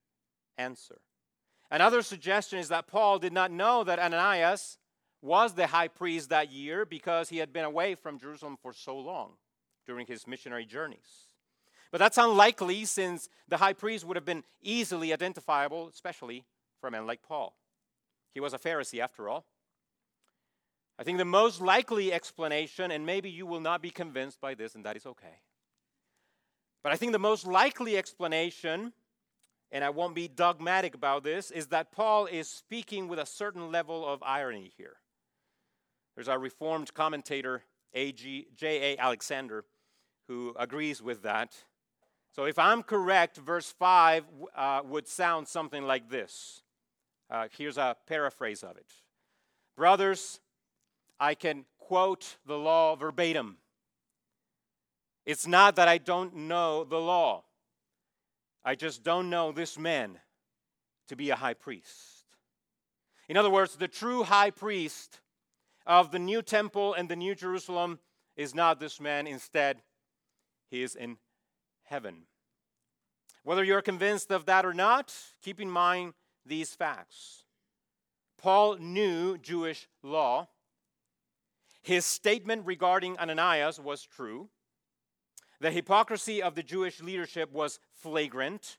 answer. 0.57 0.99
Another 1.69 2.01
suggestion 2.01 2.59
is 2.59 2.69
that 2.69 2.87
Paul 2.87 3.19
did 3.19 3.33
not 3.33 3.51
know 3.51 3.83
that 3.83 3.99
Ananias 3.99 4.77
was 5.21 5.53
the 5.53 5.67
high 5.67 5.87
priest 5.87 6.29
that 6.29 6.51
year 6.51 6.85
because 6.85 7.29
he 7.29 7.37
had 7.37 7.51
been 7.51 7.65
away 7.65 7.95
from 7.95 8.19
Jerusalem 8.19 8.57
for 8.61 8.73
so 8.73 8.97
long 8.97 9.33
during 9.85 10.05
his 10.05 10.27
missionary 10.27 10.65
journeys. 10.65 11.27
But 11.91 11.99
that's 11.99 12.17
unlikely 12.17 12.85
since 12.85 13.29
the 13.47 13.57
high 13.57 13.73
priest 13.73 14.05
would 14.05 14.17
have 14.17 14.25
been 14.25 14.43
easily 14.61 15.13
identifiable, 15.13 15.87
especially 15.87 16.45
for 16.79 16.87
a 16.87 16.91
man 16.91 17.07
like 17.07 17.21
Paul. 17.21 17.55
He 18.33 18.39
was 18.39 18.53
a 18.53 18.59
Pharisee 18.59 18.99
after 18.99 19.29
all. 19.29 19.45
I 20.99 21.03
think 21.03 21.17
the 21.17 21.25
most 21.25 21.61
likely 21.61 22.11
explanation, 22.11 22.91
and 22.91 23.05
maybe 23.05 23.29
you 23.29 23.45
will 23.45 23.59
not 23.59 23.81
be 23.81 23.89
convinced 23.89 24.41
by 24.41 24.55
this, 24.55 24.75
and 24.75 24.83
that 24.85 24.97
is 24.97 25.05
okay. 25.05 25.41
But 26.87 26.93
I 26.93 26.95
think 26.95 27.11
the 27.11 27.19
most 27.19 27.45
likely 27.45 27.97
explanation, 27.97 28.93
and 29.73 29.83
I 29.83 29.89
won't 29.89 30.15
be 30.15 30.29
dogmatic 30.29 30.95
about 30.95 31.21
this, 31.21 31.51
is 31.51 31.67
that 31.67 31.91
Paul 31.91 32.27
is 32.27 32.47
speaking 32.47 33.09
with 33.09 33.19
a 33.19 33.25
certain 33.25 33.73
level 33.73 34.07
of 34.07 34.23
irony 34.23 34.71
here. 34.77 34.95
There's 36.15 36.29
a 36.29 36.39
Reformed 36.39 36.93
commentator, 36.93 37.63
J.A. 37.93 38.97
Alexander, 38.97 39.65
who 40.29 40.55
agrees 40.57 41.01
with 41.01 41.23
that. 41.23 41.57
So 42.33 42.45
if 42.45 42.57
I'm 42.57 42.83
correct, 42.83 43.35
verse 43.35 43.69
5 43.69 44.23
uh, 44.55 44.81
would 44.85 45.09
sound 45.09 45.49
something 45.49 45.83
like 45.83 46.09
this. 46.09 46.61
Uh, 47.29 47.49
here's 47.51 47.77
a 47.77 47.97
paraphrase 48.07 48.63
of 48.63 48.77
it 48.77 48.87
Brothers, 49.75 50.39
I 51.19 51.35
can 51.35 51.65
quote 51.79 52.37
the 52.45 52.57
law 52.57 52.95
verbatim 52.95 53.57
it's 55.27 55.45
not 55.45 55.75
that 55.75 55.89
I 55.89 55.97
don't 55.97 56.33
know 56.35 56.85
the 56.85 56.97
law, 56.97 57.43
I 58.63 58.75
just 58.75 59.03
don't 59.03 59.29
know 59.29 59.51
this 59.51 59.77
man 59.77 60.17
to 61.09 61.17
be 61.17 61.29
a 61.29 61.35
high 61.35 61.53
priest. 61.53 62.23
In 63.27 63.35
other 63.35 63.49
words, 63.49 63.75
the 63.75 63.89
true 63.89 64.23
high 64.23 64.51
priest 64.51 65.19
of 65.85 66.11
the 66.11 66.19
new 66.19 66.41
temple 66.41 66.93
and 66.93 67.09
the 67.09 67.15
new 67.17 67.35
Jerusalem 67.35 67.99
is 68.37 68.55
not 68.55 68.79
this 68.79 69.01
man. 69.01 69.27
Instead, 69.27 69.81
he 70.69 70.81
is 70.81 70.95
in 70.95 71.17
heaven. 71.83 72.23
Whether 73.43 73.65
you're 73.65 73.81
convinced 73.81 74.31
of 74.31 74.45
that 74.45 74.65
or 74.65 74.73
not, 74.73 75.13
keep 75.41 75.59
in 75.59 75.69
mind 75.69 76.13
these 76.45 76.73
facts. 76.73 77.43
Paul 78.37 78.77
knew 78.77 79.37
Jewish 79.37 79.89
law. 80.03 80.47
His 81.81 82.05
statement 82.05 82.65
regarding 82.65 83.17
Ananias 83.17 83.77
was 83.77 84.03
true. 84.03 84.49
The 85.59 85.71
hypocrisy 85.71 86.41
of 86.41 86.55
the 86.55 86.63
Jewish 86.63 87.01
leadership 87.01 87.51
was 87.51 87.79
flagrant, 87.93 88.77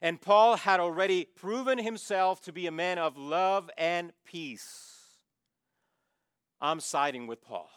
and 0.00 0.20
Paul 0.20 0.56
had 0.56 0.80
already 0.80 1.24
proven 1.24 1.78
himself 1.78 2.40
to 2.42 2.52
be 2.52 2.66
a 2.66 2.72
man 2.72 2.98
of 2.98 3.16
love 3.16 3.70
and 3.76 4.12
peace. 4.24 5.00
I'm 6.60 6.80
siding 6.80 7.26
with 7.26 7.42
Paul 7.42 7.70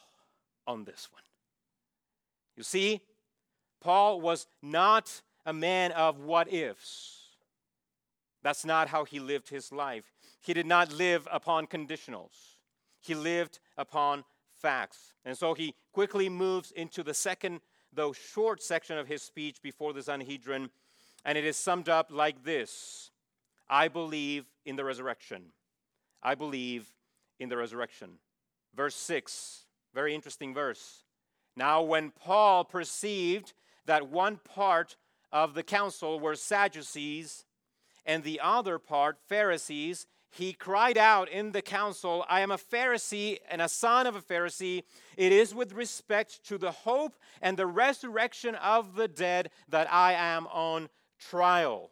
on 0.67 0.83
this 0.83 1.07
one. 1.11 1.23
You 2.55 2.63
see, 2.63 3.01
Paul 3.81 4.21
was 4.21 4.47
not 4.61 5.21
a 5.45 5.53
man 5.53 5.91
of 5.91 6.19
what 6.19 6.51
ifs. 6.51 7.19
That's 8.43 8.65
not 8.65 8.89
how 8.89 9.05
he 9.05 9.19
lived 9.19 9.49
his 9.49 9.71
life. 9.71 10.11
He 10.41 10.53
did 10.53 10.65
not 10.65 10.91
live 10.91 11.27
upon 11.31 11.67
conditionals, 11.67 12.57
he 13.01 13.15
lived 13.15 13.59
upon 13.77 14.23
facts. 14.53 15.13
And 15.25 15.37
so 15.37 15.53
he 15.53 15.75
quickly 15.91 16.29
moves 16.29 16.71
into 16.71 17.03
the 17.03 17.13
second, 17.13 17.61
though 17.95 18.13
short 18.13 18.61
section 18.61 18.97
of 18.97 19.07
his 19.07 19.21
speech 19.21 19.61
before 19.61 19.93
the 19.93 20.03
Sanhedrin, 20.03 20.69
and 21.25 21.37
it 21.37 21.45
is 21.45 21.57
summed 21.57 21.89
up 21.89 22.09
like 22.11 22.43
this 22.43 23.11
I 23.69 23.87
believe 23.87 24.45
in 24.65 24.75
the 24.75 24.83
resurrection. 24.83 25.51
I 26.21 26.35
believe 26.35 26.93
in 27.39 27.49
the 27.49 27.57
resurrection. 27.57 28.19
Verse 28.75 28.95
6, 28.95 29.65
very 29.93 30.15
interesting 30.15 30.53
verse. 30.53 31.03
Now, 31.55 31.81
when 31.81 32.11
Paul 32.11 32.63
perceived 32.63 33.53
that 33.85 34.09
one 34.09 34.37
part 34.37 34.95
of 35.31 35.53
the 35.53 35.63
council 35.63 36.19
were 36.19 36.35
Sadducees 36.35 37.45
and 38.05 38.23
the 38.23 38.39
other 38.41 38.79
part 38.79 39.17
Pharisees, 39.27 40.07
he 40.33 40.53
cried 40.53 40.97
out 40.97 41.29
in 41.29 41.51
the 41.51 41.61
council, 41.61 42.25
I 42.27 42.41
am 42.41 42.49
a 42.49 42.57
Pharisee 42.57 43.37
and 43.51 43.61
a 43.61 43.69
son 43.69 44.07
of 44.07 44.15
a 44.15 44.21
Pharisee. 44.21 44.81
It 45.15 45.31
is 45.31 45.53
with 45.53 45.73
respect 45.73 46.43
to 46.45 46.57
the 46.57 46.71
hope 46.71 47.15
and 47.39 47.55
the 47.55 47.67
resurrection 47.67 48.55
of 48.55 48.95
the 48.95 49.07
dead 49.07 49.51
that 49.69 49.93
I 49.93 50.13
am 50.13 50.47
on 50.47 50.89
trial. 51.19 51.91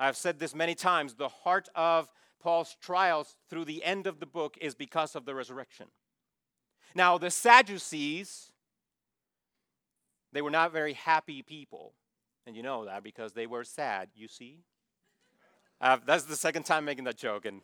I've 0.00 0.16
said 0.16 0.38
this 0.38 0.54
many 0.54 0.74
times. 0.74 1.12
The 1.12 1.28
heart 1.28 1.68
of 1.74 2.08
Paul's 2.42 2.74
trials 2.80 3.36
through 3.50 3.66
the 3.66 3.84
end 3.84 4.06
of 4.06 4.18
the 4.18 4.26
book 4.26 4.56
is 4.58 4.74
because 4.74 5.14
of 5.14 5.26
the 5.26 5.34
resurrection. 5.34 5.88
Now, 6.94 7.18
the 7.18 7.30
Sadducees, 7.30 8.50
they 10.32 10.40
were 10.40 10.50
not 10.50 10.72
very 10.72 10.94
happy 10.94 11.42
people. 11.42 11.92
And 12.46 12.56
you 12.56 12.62
know 12.62 12.86
that 12.86 13.02
because 13.02 13.34
they 13.34 13.46
were 13.46 13.64
sad, 13.64 14.08
you 14.14 14.26
see? 14.26 14.60
Uh, 15.80 15.98
that's 16.06 16.24
the 16.24 16.36
second 16.36 16.62
time 16.62 16.84
making 16.84 17.04
that 17.04 17.16
joke, 17.16 17.44
and 17.44 17.60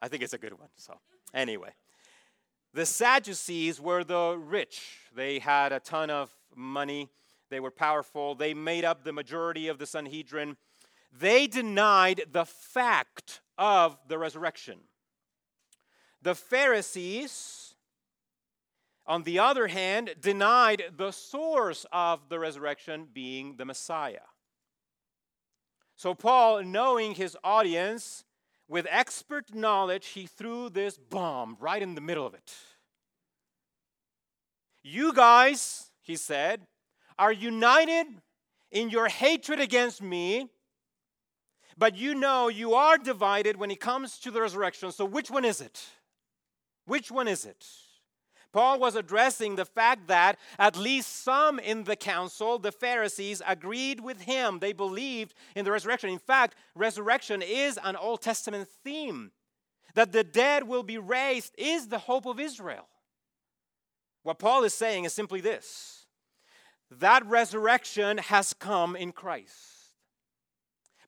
I 0.00 0.08
think 0.08 0.22
it's 0.22 0.32
a 0.32 0.38
good 0.38 0.58
one. 0.58 0.68
So, 0.76 0.98
anyway, 1.34 1.70
the 2.72 2.86
Sadducees 2.86 3.80
were 3.80 4.04
the 4.04 4.36
rich. 4.38 4.98
They 5.14 5.40
had 5.40 5.72
a 5.72 5.80
ton 5.80 6.08
of 6.08 6.30
money, 6.54 7.08
they 7.50 7.60
were 7.60 7.70
powerful, 7.70 8.34
they 8.34 8.54
made 8.54 8.84
up 8.84 9.04
the 9.04 9.12
majority 9.12 9.68
of 9.68 9.78
the 9.78 9.86
Sanhedrin. 9.86 10.56
They 11.12 11.46
denied 11.46 12.22
the 12.30 12.44
fact 12.44 13.40
of 13.58 13.98
the 14.06 14.16
resurrection. 14.16 14.78
The 16.22 16.34
Pharisees, 16.34 17.74
on 19.06 19.24
the 19.24 19.38
other 19.38 19.66
hand, 19.66 20.14
denied 20.20 20.84
the 20.96 21.10
source 21.10 21.84
of 21.92 22.28
the 22.28 22.38
resurrection 22.38 23.08
being 23.12 23.56
the 23.56 23.64
Messiah. 23.64 24.20
So, 26.00 26.14
Paul, 26.14 26.62
knowing 26.62 27.14
his 27.14 27.36
audience, 27.44 28.24
with 28.66 28.86
expert 28.88 29.54
knowledge, 29.54 30.06
he 30.06 30.24
threw 30.24 30.70
this 30.70 30.96
bomb 30.96 31.58
right 31.60 31.82
in 31.82 31.94
the 31.94 32.00
middle 32.00 32.24
of 32.24 32.32
it. 32.32 32.54
You 34.82 35.12
guys, 35.12 35.90
he 36.00 36.16
said, 36.16 36.62
are 37.18 37.30
united 37.30 38.06
in 38.70 38.88
your 38.88 39.08
hatred 39.08 39.60
against 39.60 40.00
me, 40.00 40.48
but 41.76 41.98
you 41.98 42.14
know 42.14 42.48
you 42.48 42.72
are 42.72 42.96
divided 42.96 43.58
when 43.58 43.70
it 43.70 43.78
comes 43.78 44.18
to 44.20 44.30
the 44.30 44.40
resurrection. 44.40 44.92
So, 44.92 45.04
which 45.04 45.30
one 45.30 45.44
is 45.44 45.60
it? 45.60 45.84
Which 46.86 47.10
one 47.10 47.28
is 47.28 47.44
it? 47.44 47.66
Paul 48.52 48.80
was 48.80 48.96
addressing 48.96 49.54
the 49.54 49.64
fact 49.64 50.08
that 50.08 50.38
at 50.58 50.76
least 50.76 51.22
some 51.22 51.58
in 51.58 51.84
the 51.84 51.96
council, 51.96 52.58
the 52.58 52.72
Pharisees, 52.72 53.40
agreed 53.46 54.00
with 54.00 54.22
him. 54.22 54.58
They 54.58 54.72
believed 54.72 55.34
in 55.54 55.64
the 55.64 55.70
resurrection. 55.70 56.10
In 56.10 56.18
fact, 56.18 56.56
resurrection 56.74 57.42
is 57.42 57.78
an 57.84 57.96
Old 57.96 58.22
Testament 58.22 58.68
theme. 58.82 59.30
That 59.94 60.12
the 60.12 60.24
dead 60.24 60.68
will 60.68 60.82
be 60.82 60.98
raised 60.98 61.54
is 61.58 61.88
the 61.88 61.98
hope 61.98 62.26
of 62.26 62.40
Israel. 62.40 62.86
What 64.22 64.38
Paul 64.38 64.64
is 64.64 64.74
saying 64.74 65.04
is 65.04 65.12
simply 65.12 65.40
this 65.40 66.06
that 66.90 67.24
resurrection 67.26 68.18
has 68.18 68.52
come 68.52 68.96
in 68.96 69.12
Christ. 69.12 69.54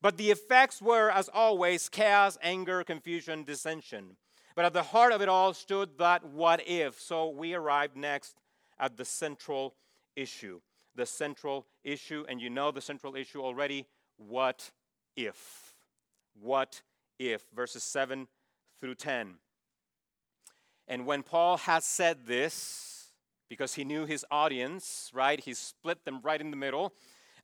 But 0.01 0.17
the 0.17 0.31
effects 0.31 0.81
were, 0.81 1.11
as 1.11 1.29
always, 1.29 1.89
chaos, 1.89 2.39
anger, 2.43 2.85
confusion, 2.85 3.45
dissension. 3.45 4.17
But 4.55 4.65
at 4.65 4.73
the 4.73 4.83
heart 4.83 5.13
of 5.13 5.23
it 5.23 5.29
all 5.29 5.55
stood 5.55 5.99
that 5.99 6.25
what 6.25 6.63
if. 6.67 7.01
So 7.01 7.29
we 7.29 7.55
arrived 7.55 7.97
next 7.97 8.37
at 8.79 8.97
the 8.97 9.05
central 9.05 9.75
issue. 10.17 10.61
The 10.95 11.07
central 11.07 11.67
issue, 11.85 12.25
and 12.29 12.41
you 12.41 12.51
know 12.51 12.71
the 12.71 12.81
central 12.81 13.17
issue 13.17 13.41
already. 13.41 13.87
What 14.17 14.71
if? 15.17 15.75
What 16.41 16.83
if? 17.19 17.43
Verses 17.55 17.83
7 17.83 18.29
through 18.81 18.97
10. 18.97 19.35
And 20.89 21.07
when 21.07 21.23
Paul 21.23 21.57
has 21.59 21.85
said 21.85 22.27
this, 22.27 23.11
because 23.49 23.75
he 23.75 23.85
knew 23.85 24.07
his 24.07 24.25
audience, 24.31 25.11
right? 25.15 25.41
He 25.41 25.55
split 25.55 26.05
them 26.05 26.21
right 26.23 26.41
in 26.41 26.51
the 26.51 26.57
middle. 26.57 26.95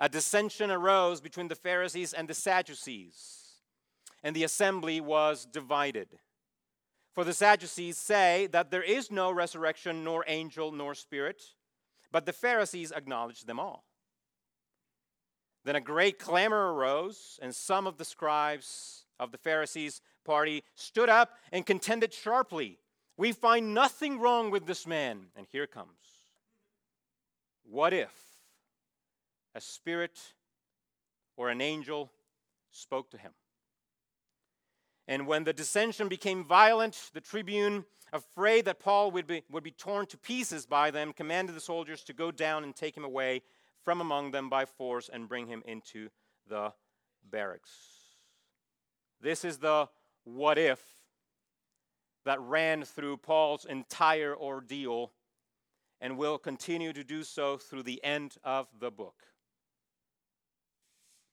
A 0.00 0.08
dissension 0.08 0.70
arose 0.70 1.20
between 1.20 1.48
the 1.48 1.54
Pharisees 1.54 2.12
and 2.12 2.28
the 2.28 2.34
Sadducees, 2.34 3.56
and 4.22 4.34
the 4.34 4.44
assembly 4.44 5.00
was 5.00 5.46
divided. 5.46 6.08
For 7.12 7.24
the 7.24 7.34
Sadducees 7.34 7.96
say 7.96 8.46
that 8.52 8.70
there 8.70 8.82
is 8.82 9.10
no 9.10 9.30
resurrection, 9.30 10.04
nor 10.04 10.24
angel, 10.26 10.70
nor 10.70 10.94
spirit, 10.94 11.42
but 12.12 12.26
the 12.26 12.32
Pharisees 12.32 12.92
acknowledge 12.92 13.44
them 13.44 13.58
all. 13.58 13.84
Then 15.64 15.76
a 15.76 15.80
great 15.80 16.18
clamor 16.18 16.72
arose, 16.72 17.38
and 17.42 17.54
some 17.54 17.86
of 17.86 17.98
the 17.98 18.04
scribes 18.04 19.04
of 19.18 19.32
the 19.32 19.38
Pharisees' 19.38 20.00
party 20.24 20.62
stood 20.74 21.08
up 21.08 21.36
and 21.52 21.66
contended 21.66 22.12
sharply. 22.12 22.78
We 23.16 23.32
find 23.32 23.74
nothing 23.74 24.20
wrong 24.20 24.50
with 24.50 24.66
this 24.66 24.86
man. 24.86 25.26
And 25.36 25.46
here 25.50 25.66
comes. 25.66 25.88
What 27.64 27.92
if 27.92 28.12
a 29.54 29.60
spirit 29.60 30.18
or 31.36 31.50
an 31.50 31.60
angel 31.60 32.10
spoke 32.70 33.10
to 33.10 33.18
him? 33.18 33.32
And 35.08 35.26
when 35.26 35.44
the 35.44 35.54
dissension 35.54 36.06
became 36.08 36.44
violent, 36.44 37.10
the 37.14 37.22
tribune, 37.22 37.86
afraid 38.12 38.66
that 38.66 38.78
Paul 38.78 39.10
would 39.12 39.26
be, 39.26 39.42
would 39.50 39.64
be 39.64 39.70
torn 39.70 40.04
to 40.06 40.18
pieces 40.18 40.66
by 40.66 40.90
them, 40.90 41.14
commanded 41.14 41.56
the 41.56 41.60
soldiers 41.60 42.04
to 42.04 42.12
go 42.12 42.30
down 42.30 42.62
and 42.62 42.76
take 42.76 42.94
him 42.94 43.04
away 43.04 43.40
from 43.82 44.02
among 44.02 44.32
them 44.32 44.50
by 44.50 44.66
force 44.66 45.08
and 45.10 45.26
bring 45.26 45.46
him 45.46 45.62
into 45.64 46.10
the 46.46 46.74
barracks. 47.24 47.70
This 49.18 49.46
is 49.46 49.56
the 49.56 49.88
what 50.24 50.58
if 50.58 50.80
that 52.26 52.40
ran 52.42 52.84
through 52.84 53.16
Paul's 53.16 53.64
entire 53.64 54.36
ordeal 54.36 55.12
and 56.02 56.18
will 56.18 56.36
continue 56.36 56.92
to 56.92 57.02
do 57.02 57.22
so 57.22 57.56
through 57.56 57.84
the 57.84 58.04
end 58.04 58.36
of 58.44 58.68
the 58.78 58.90
book. 58.90 59.22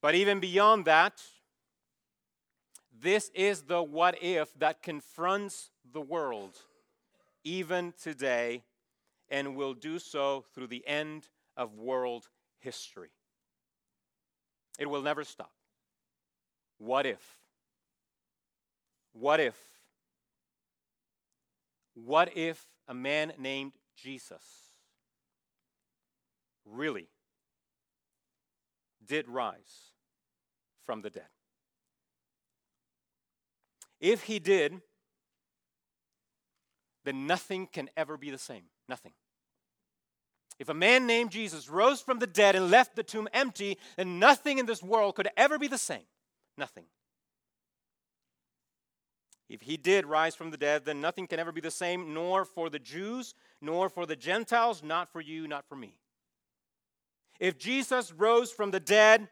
But 0.01 0.15
even 0.15 0.39
beyond 0.39 0.85
that, 0.85 1.21
this 3.01 3.29
is 3.33 3.63
the 3.63 3.83
what 3.83 4.21
if 4.21 4.53
that 4.59 4.81
confronts 4.81 5.71
the 5.91 6.01
world 6.01 6.57
even 7.43 7.93
today 8.01 8.63
and 9.29 9.55
will 9.55 9.73
do 9.73 9.99
so 9.99 10.45
through 10.53 10.67
the 10.67 10.85
end 10.87 11.27
of 11.57 11.75
world 11.75 12.29
history. 12.59 13.11
It 14.77 14.89
will 14.89 15.01
never 15.01 15.23
stop. 15.23 15.51
What 16.77 17.05
if? 17.05 17.21
What 19.13 19.39
if? 19.39 19.55
What 21.93 22.35
if 22.35 22.65
a 22.87 22.93
man 22.93 23.33
named 23.39 23.73
Jesus 23.95 24.43
really 26.65 27.07
did 29.05 29.29
rise 29.29 29.93
from 30.85 31.01
the 31.01 31.09
dead? 31.09 31.34
If 33.99 34.23
he 34.23 34.39
did, 34.39 34.81
then 37.03 37.27
nothing 37.27 37.67
can 37.67 37.89
ever 37.95 38.17
be 38.17 38.31
the 38.31 38.37
same. 38.37 38.63
Nothing. 38.89 39.13
If 40.59 40.69
a 40.69 40.73
man 40.73 41.05
named 41.05 41.31
Jesus 41.31 41.69
rose 41.69 42.01
from 42.01 42.19
the 42.19 42.27
dead 42.27 42.55
and 42.55 42.71
left 42.71 42.95
the 42.95 43.03
tomb 43.03 43.27
empty, 43.33 43.77
then 43.97 44.19
nothing 44.19 44.57
in 44.57 44.65
this 44.65 44.81
world 44.81 45.15
could 45.15 45.29
ever 45.35 45.59
be 45.59 45.67
the 45.67 45.77
same. 45.77 46.05
Nothing. 46.57 46.85
If 49.49 49.61
he 49.61 49.77
did 49.77 50.05
rise 50.05 50.33
from 50.33 50.51
the 50.51 50.57
dead, 50.57 50.85
then 50.85 51.01
nothing 51.01 51.27
can 51.27 51.39
ever 51.39 51.51
be 51.51 51.61
the 51.61 51.69
same, 51.69 52.13
nor 52.13 52.45
for 52.45 52.69
the 52.69 52.79
Jews, 52.79 53.35
nor 53.61 53.89
for 53.89 54.05
the 54.05 54.15
Gentiles, 54.15 54.81
not 54.81 55.11
for 55.11 55.21
you, 55.21 55.47
not 55.47 55.65
for 55.67 55.75
me. 55.75 55.95
If 57.39 57.57
Jesus 57.57 58.11
rose 58.11 58.51
from 58.51 58.71
the 58.71 58.79
dead, 58.79 59.27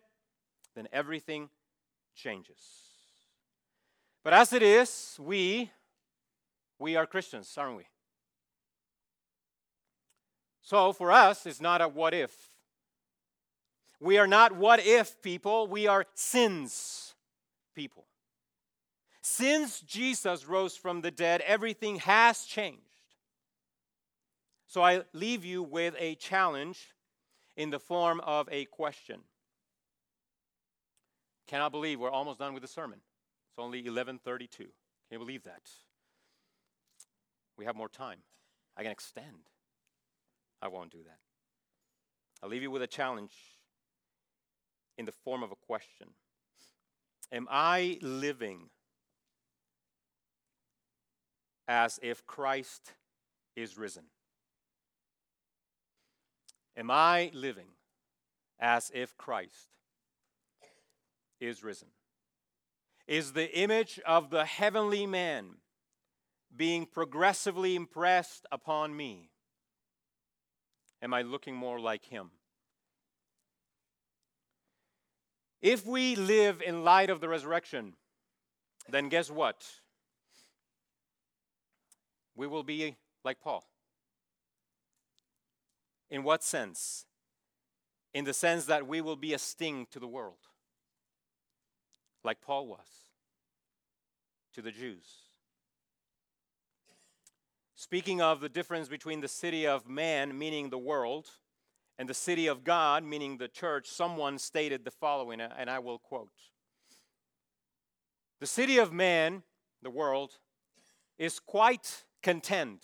then 0.76 0.88
everything 0.92 1.50
changes. 2.16 2.58
But 4.24 4.34
as 4.34 4.54
it 4.54 4.64
is, 4.64 5.18
we 5.20 5.72
we 6.80 6.96
are 6.96 7.06
Christians, 7.06 7.54
aren't 7.58 7.78
we? 7.78 7.84
So 10.62 10.94
for 10.94 11.12
us, 11.12 11.46
it's 11.46 11.62
not 11.62 11.82
a 11.82 11.88
what 11.88 12.14
if. 12.14 12.50
We 14.00 14.18
are 14.18 14.28
not 14.28 14.54
what 14.54 14.86
if 14.86 15.22
people, 15.22 15.68
we 15.68 15.88
are 15.88 16.06
sins 16.14 17.16
people. 17.76 18.06
Since 19.22 19.80
Jesus 19.82 20.46
rose 20.46 20.76
from 20.76 21.02
the 21.02 21.12
dead, 21.12 21.42
everything 21.42 21.98
has 21.98 22.44
changed. 22.44 22.82
So 24.68 24.82
I 24.82 25.04
leave 25.14 25.46
you 25.46 25.64
with 25.64 25.96
a 25.98 26.16
challenge 26.16 26.94
in 27.56 27.70
the 27.70 27.80
form 27.80 28.20
of 28.22 28.50
a 28.52 28.66
question. 28.66 29.22
Cannot 31.48 31.72
believe 31.72 32.00
we're 32.00 32.10
almost 32.10 32.40
done 32.40 32.54
with 32.54 32.62
the 32.62 32.68
sermon. 32.68 33.00
It's 33.54 33.60
only 33.60 33.84
11:32. 33.84 34.58
Can 34.58 34.72
you 35.12 35.20
believe 35.20 35.44
that? 35.44 35.70
We 37.56 37.66
have 37.66 37.76
more 37.76 37.88
time. 37.88 38.24
I 38.76 38.82
can 38.82 38.92
extend. 38.92 39.52
I 40.60 40.70
won't 40.70 40.92
do 40.92 41.04
that. 41.04 41.20
I'll 42.42 42.50
leave 42.50 42.64
you 42.64 42.72
with 42.72 42.82
a 42.82 42.88
challenge 42.88 43.36
in 44.98 45.06
the 45.06 45.12
form 45.12 45.44
of 45.44 45.52
a 45.52 45.56
question. 45.56 46.16
Am 47.32 47.48
I 47.48 48.00
living 48.02 48.72
as 51.68 52.00
if 52.02 52.26
Christ 52.26 52.94
is 53.56 53.78
risen? 53.78 54.06
Am 56.76 56.90
I 56.90 57.30
living 57.36 57.70
as 58.60 58.90
if 58.96 59.16
Christ 59.16 59.70
is 61.40 61.64
risen? 61.64 61.90
Is 63.08 63.34
the 63.34 63.52
image 63.58 64.00
of 64.06 64.30
the 64.30 64.46
heavenly 64.46 65.06
man 65.06 65.58
being 66.56 66.86
progressively 66.86 67.76
impressed 67.76 68.46
upon 68.52 68.96
me? 68.96 69.30
Am 71.02 71.14
I 71.14 71.22
looking 71.22 71.56
more 71.56 71.80
like 71.80 72.06
him? 72.06 72.32
If 75.62 75.86
we 75.86 76.16
live 76.16 76.62
in 76.62 76.84
light 76.84 77.10
of 77.10 77.22
the 77.22 77.30
resurrection, 77.30 77.94
then 78.90 79.10
guess 79.10 79.30
what? 79.30 79.66
We 82.36 82.48
will 82.48 82.64
be 82.64 82.98
like 83.24 83.42
Paul. 83.42 83.66
In 86.10 86.24
what 86.24 86.44
sense? 86.44 87.06
In 88.14 88.26
the 88.26 88.34
sense 88.34 88.66
that 88.66 88.88
we 88.88 89.02
will 89.02 89.16
be 89.16 89.34
a 89.34 89.40
sting 89.40 89.88
to 89.92 90.00
the 90.00 90.08
world, 90.08 90.48
like 92.24 92.42
Paul 92.42 92.68
was 92.68 92.88
to 94.54 94.62
the 94.62 94.72
Jews. 94.72 95.06
Speaking 97.76 98.22
of 98.22 98.40
the 98.40 98.50
difference 98.50 98.88
between 98.88 99.22
the 99.22 99.28
city 99.28 99.68
of 99.68 99.90
man, 99.90 100.38
meaning 100.38 100.70
the 100.70 100.78
world, 100.78 101.28
and 102.00 102.08
the 102.08 102.14
city 102.14 102.48
of 102.48 102.64
God, 102.64 103.04
meaning 103.04 103.38
the 103.38 103.48
church, 103.48 103.88
someone 103.88 104.38
stated 104.38 104.86
the 104.86 104.92
following, 104.92 105.42
and 105.42 105.70
I 105.70 105.80
will 105.80 106.00
quote 106.00 106.32
The 108.40 108.48
city 108.48 108.78
of 108.78 108.94
man, 108.94 109.44
the 109.82 109.90
world, 109.90 110.32
is 111.18 111.40
quite 111.40 112.06
content 112.22 112.84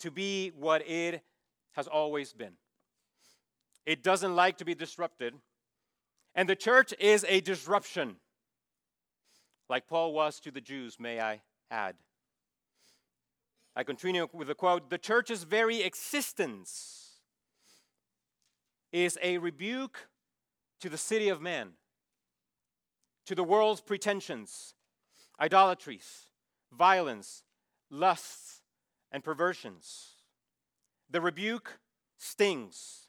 to 0.00 0.10
be 0.10 0.50
what 0.50 0.86
it 0.88 1.22
has 1.72 1.86
always 1.86 2.32
been. 2.32 2.54
It 3.86 4.02
doesn't 4.02 4.36
like 4.36 4.58
to 4.58 4.64
be 4.64 4.74
disrupted, 4.74 5.34
and 6.38 6.48
the 6.48 6.54
church 6.54 6.94
is 7.00 7.26
a 7.28 7.40
disruption, 7.40 8.14
like 9.68 9.88
Paul 9.88 10.12
was 10.12 10.38
to 10.38 10.52
the 10.52 10.60
Jews, 10.60 11.00
may 11.00 11.20
I 11.20 11.40
add. 11.68 11.96
I 13.74 13.82
continue 13.82 14.28
with 14.32 14.46
the 14.46 14.54
quote 14.54 14.88
The 14.88 14.98
church's 14.98 15.42
very 15.42 15.82
existence 15.82 17.16
is 18.92 19.18
a 19.20 19.38
rebuke 19.38 20.06
to 20.80 20.88
the 20.88 20.96
city 20.96 21.28
of 21.28 21.42
man, 21.42 21.70
to 23.26 23.34
the 23.34 23.42
world's 23.42 23.80
pretensions, 23.80 24.74
idolatries, 25.40 26.28
violence, 26.72 27.42
lusts, 27.90 28.60
and 29.10 29.24
perversions. 29.24 30.10
The 31.10 31.20
rebuke 31.20 31.80
stings, 32.16 33.07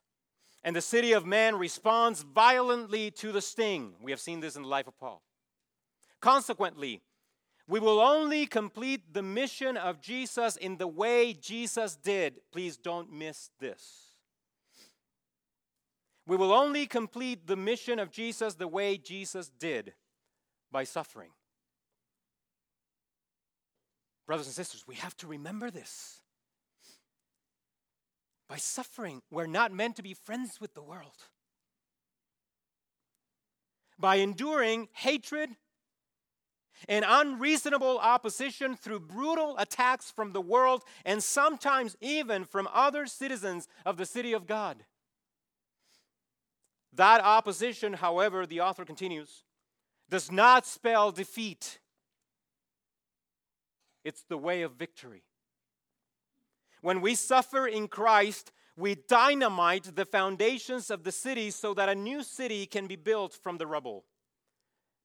and 0.63 0.75
the 0.75 0.81
city 0.81 1.13
of 1.13 1.25
man 1.25 1.55
responds 1.57 2.21
violently 2.21 3.11
to 3.11 3.31
the 3.31 3.41
sting. 3.41 3.93
We 4.01 4.11
have 4.11 4.19
seen 4.19 4.39
this 4.39 4.55
in 4.55 4.63
the 4.63 4.67
life 4.67 4.87
of 4.87 4.97
Paul. 4.97 5.21
Consequently, 6.19 7.01
we 7.67 7.79
will 7.79 7.99
only 7.99 8.45
complete 8.45 9.13
the 9.13 9.21
mission 9.21 9.77
of 9.77 10.01
Jesus 10.01 10.57
in 10.57 10.77
the 10.77 10.87
way 10.87 11.33
Jesus 11.33 11.95
did. 11.95 12.39
Please 12.51 12.77
don't 12.77 13.13
miss 13.13 13.51
this. 13.59 14.07
We 16.25 16.35
will 16.35 16.53
only 16.53 16.87
complete 16.87 17.47
the 17.47 17.55
mission 17.55 17.97
of 17.99 18.11
Jesus 18.11 18.55
the 18.55 18.67
way 18.67 18.97
Jesus 18.97 19.49
did 19.49 19.93
by 20.71 20.83
suffering. 20.83 21.29
Brothers 24.27 24.47
and 24.47 24.55
sisters, 24.55 24.83
we 24.87 24.95
have 24.95 25.15
to 25.17 25.27
remember 25.27 25.71
this. 25.71 26.21
By 28.49 28.57
suffering, 28.57 29.21
we're 29.29 29.45
not 29.45 29.71
meant 29.71 29.95
to 29.97 30.03
be 30.03 30.15
friends 30.15 30.59
with 30.59 30.73
the 30.73 30.81
world. 30.81 31.25
By 33.99 34.15
enduring 34.15 34.89
hatred 34.93 35.51
and 36.87 37.05
unreasonable 37.07 37.99
opposition 37.99 38.75
through 38.75 39.01
brutal 39.01 39.55
attacks 39.59 40.09
from 40.09 40.33
the 40.33 40.41
world 40.41 40.83
and 41.05 41.23
sometimes 41.23 41.95
even 42.01 42.43
from 42.43 42.67
other 42.73 43.05
citizens 43.05 43.67
of 43.85 43.97
the 43.97 44.05
city 44.05 44.33
of 44.33 44.47
God. 44.47 44.83
That 46.93 47.21
opposition, 47.21 47.93
however, 47.93 48.47
the 48.47 48.61
author 48.61 48.83
continues, 48.83 49.43
does 50.09 50.31
not 50.31 50.65
spell 50.65 51.11
defeat. 51.11 51.79
It's 54.03 54.23
the 54.23 54.37
way 54.37 54.63
of 54.63 54.73
victory. 54.73 55.23
When 56.81 57.01
we 57.01 57.15
suffer 57.15 57.67
in 57.67 57.87
Christ, 57.87 58.51
we 58.77 58.95
dynamite 58.95 59.95
the 59.95 60.05
foundations 60.05 60.89
of 60.89 61.03
the 61.03 61.11
city 61.11 61.51
so 61.51 61.73
that 61.73 61.89
a 61.89 61.95
new 61.95 62.23
city 62.23 62.65
can 62.65 62.87
be 62.87 62.95
built 62.95 63.33
from 63.33 63.57
the 63.57 63.67
rubble. 63.67 64.05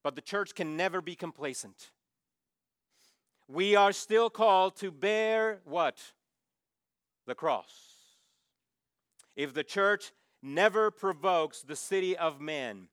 But 0.02 0.14
the 0.14 0.20
church 0.20 0.54
can 0.54 0.76
never 0.76 1.00
be 1.00 1.16
complacent. 1.16 1.90
We 3.48 3.74
are 3.74 3.92
still 3.92 4.30
called 4.30 4.76
to 4.76 4.90
bear 4.90 5.60
what? 5.64 5.98
The 7.26 7.34
cross. 7.34 7.94
If 9.34 9.52
the 9.52 9.64
church 9.64 10.12
never 10.42 10.90
provokes 10.90 11.62
the 11.62 11.76
city 11.76 12.16
of 12.16 12.40
man, 12.40 12.88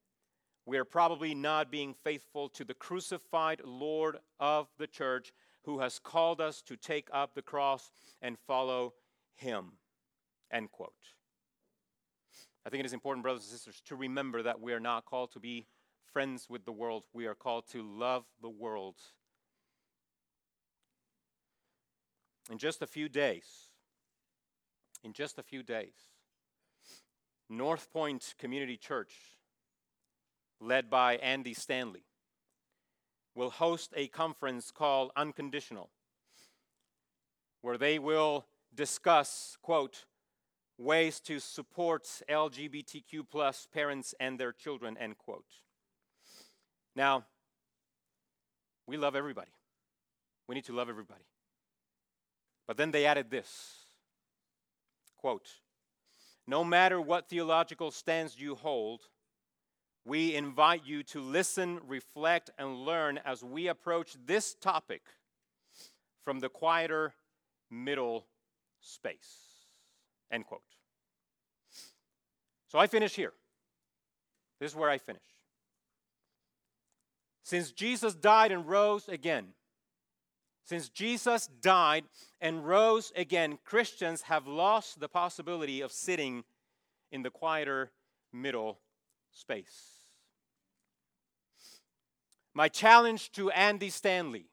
we 0.66 0.78
are 0.78 0.86
probably 0.86 1.36
not 1.36 1.72
being 1.72 1.94
faithful 1.94 2.50
to 2.50 2.64
the 2.64 2.74
crucified 2.74 3.62
Lord 3.64 4.18
of 4.40 4.68
the 4.78 4.88
church 4.88 5.32
who 5.64 5.80
has 5.80 6.00
called 6.00 6.42
us 6.42 6.62
to 6.64 6.76
take 6.76 7.08
up 7.14 7.36
the 7.36 7.42
cross 7.42 7.92
and 8.22 8.38
follow 8.48 8.94
him. 9.36 9.74
End 10.52 10.72
quote. 10.72 10.94
I 12.66 12.70
think 12.70 12.82
it 12.82 12.86
is 12.86 12.94
important, 12.94 13.24
brothers 13.24 13.44
and 13.44 13.52
sisters, 13.52 13.82
to 13.86 13.96
remember 13.96 14.44
that 14.44 14.60
we 14.60 14.74
are 14.74 14.80
not 14.80 15.06
called 15.06 15.32
to 15.34 15.40
be 15.40 15.68
friends 16.14 16.48
with 16.50 16.66
the 16.66 16.72
world. 16.72 17.06
We 17.14 17.26
are 17.26 17.36
called 17.36 17.66
to 17.72 17.82
love 17.82 18.26
the 18.42 18.50
world. 18.50 18.98
In 22.52 22.58
just 22.58 22.82
a 22.82 22.88
few 22.88 23.08
days, 23.08 23.46
in 25.04 25.14
just 25.14 25.40
a 25.40 25.44
few 25.44 25.64
days, 25.64 25.94
North 27.50 27.92
Point 27.92 28.36
Community 28.38 28.78
Church, 28.78 29.14
led 30.60 30.90
by 30.90 31.16
Andy 31.16 31.54
Stanley, 31.54 32.04
will 33.36 33.50
host 33.50 33.94
a 33.96 34.08
conference 34.08 34.72
called 34.72 35.12
Unconditional, 35.16 35.90
where 37.62 37.78
they 37.78 38.00
will 38.00 38.46
discuss, 38.74 39.58
quote, 39.62 40.06
ways 40.78 41.20
to 41.20 41.40
support 41.40 42.08
LGBTQ 42.30 43.24
plus 43.30 43.68
parents 43.72 44.16
and 44.20 44.40
their 44.40 44.52
children, 44.52 44.98
end 44.98 45.18
quote. 45.18 45.46
Now, 46.96 47.26
we 48.88 48.98
love 48.98 49.16
everybody. 49.16 49.52
We 50.48 50.56
need 50.56 50.66
to 50.66 50.74
love 50.74 50.90
everybody. 50.90 51.24
But 52.68 52.78
then 52.78 52.92
they 52.92 53.06
added 53.06 53.30
this 53.30 53.86
quote, 55.18 55.50
no 56.48 56.64
matter 56.64 57.00
what 57.00 57.30
theological 57.30 57.92
stance 57.92 58.40
you 58.40 58.56
hold, 58.56 59.02
we 60.06 60.36
invite 60.36 60.86
you 60.86 61.04
to 61.04 61.22
listen, 61.22 61.80
reflect, 61.88 62.50
and 62.58 62.86
learn 62.86 63.20
as 63.24 63.44
we 63.44 63.68
approach 63.68 64.16
this 64.26 64.56
topic 64.56 65.02
from 66.24 66.40
the 66.40 66.50
quieter 66.50 67.14
middle 67.70 68.26
space. 68.82 69.38
End 70.32 70.46
quote. 70.46 70.62
So 72.68 72.80
I 72.80 72.88
finish 72.88 73.16
here. 73.16 73.34
This 74.60 74.72
is 74.72 74.78
where 74.78 74.90
I 74.90 74.98
finish. 74.98 75.22
Since 77.44 77.72
Jesus 77.72 78.14
died 78.14 78.52
and 78.52 78.68
rose 78.68 79.08
again, 79.10 79.54
Since 80.64 80.90
Jesus 80.90 81.48
died 81.48 82.06
and 82.40 82.66
rose 82.66 83.12
again, 83.16 83.60
Christians 83.66 84.22
have 84.24 84.48
lost 84.48 85.00
the 85.00 85.10
possibility 85.10 85.82
of 85.82 85.92
sitting 85.92 86.46
in 87.12 87.24
the 87.24 87.30
quieter 87.30 87.92
middle 88.32 88.80
space. 89.32 89.92
My 92.54 92.68
challenge 92.68 93.32
to 93.34 93.50
Andy 93.52 93.90
Stanley, 93.90 94.46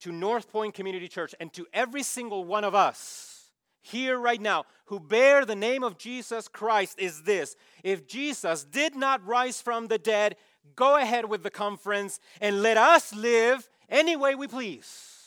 to 0.00 0.12
North 0.12 0.50
Point 0.50 0.74
Community 0.74 1.08
Church, 1.08 1.34
and 1.38 1.52
to 1.52 1.66
every 1.72 2.02
single 2.02 2.44
one 2.44 2.64
of 2.64 2.74
us 2.74 3.50
here 3.82 4.18
right 4.18 4.40
now 4.40 4.64
who 4.86 5.00
bear 5.00 5.44
the 5.44 5.56
name 5.56 5.82
of 5.82 5.98
Jesus 5.98 6.48
Christ 6.48 6.98
is 6.98 7.22
this 7.22 7.56
if 7.82 8.06
Jesus 8.06 8.64
did 8.64 8.94
not 8.94 9.24
rise 9.26 9.60
from 9.60 9.88
the 9.88 9.98
dead, 9.98 10.36
go 10.76 10.96
ahead 10.96 11.28
with 11.28 11.42
the 11.42 11.50
conference 11.50 12.20
and 12.40 12.62
let 12.62 12.76
us 12.76 13.14
live 13.14 13.68
any 13.88 14.16
way 14.16 14.34
we 14.34 14.46
please. 14.46 15.18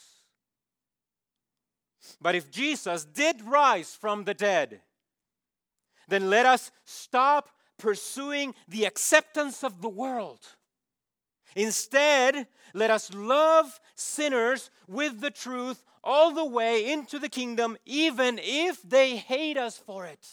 But 2.21 2.36
if 2.36 2.49
Jesus 2.49 3.05
did 3.05 3.41
rise 3.41 3.95
from 3.95 4.23
the 4.23 4.34
dead, 4.34 4.82
then 6.07 6.30
let 6.30 6.45
us 6.45 6.71
stop 6.84 7.49
pursuing 7.78 8.55
the 8.67 8.86
acceptance 8.86 9.63
of 9.63 9.82
the 9.82 9.89
world. 9.89 10.39
Instead, 11.55 12.47
let 12.73 12.89
us 12.89 13.13
love 13.13 13.80
sinners 13.95 14.69
with 14.88 15.21
the 15.21 15.32
truth 15.32 15.84
all 16.03 16.34
the 16.34 16.45
way 16.45 16.91
into 16.91 17.17
the 17.17 17.30
kingdom, 17.30 17.78
even 17.86 18.39
if 18.41 18.82
they 18.84 19.15
hate 19.15 19.57
us 19.57 19.78
for 19.78 20.05
it. 20.05 20.28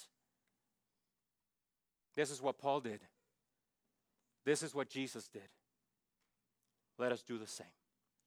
This 2.15 2.31
is 2.31 2.43
what 2.43 2.59
Paul 2.59 2.81
did. 2.81 3.01
This 4.45 4.63
is 4.63 4.75
what 4.75 4.89
Jesus 4.89 5.29
did. 5.29 5.49
Let 6.99 7.13
us 7.13 7.23
do 7.23 7.39
the 7.39 7.47
same. 7.47 7.67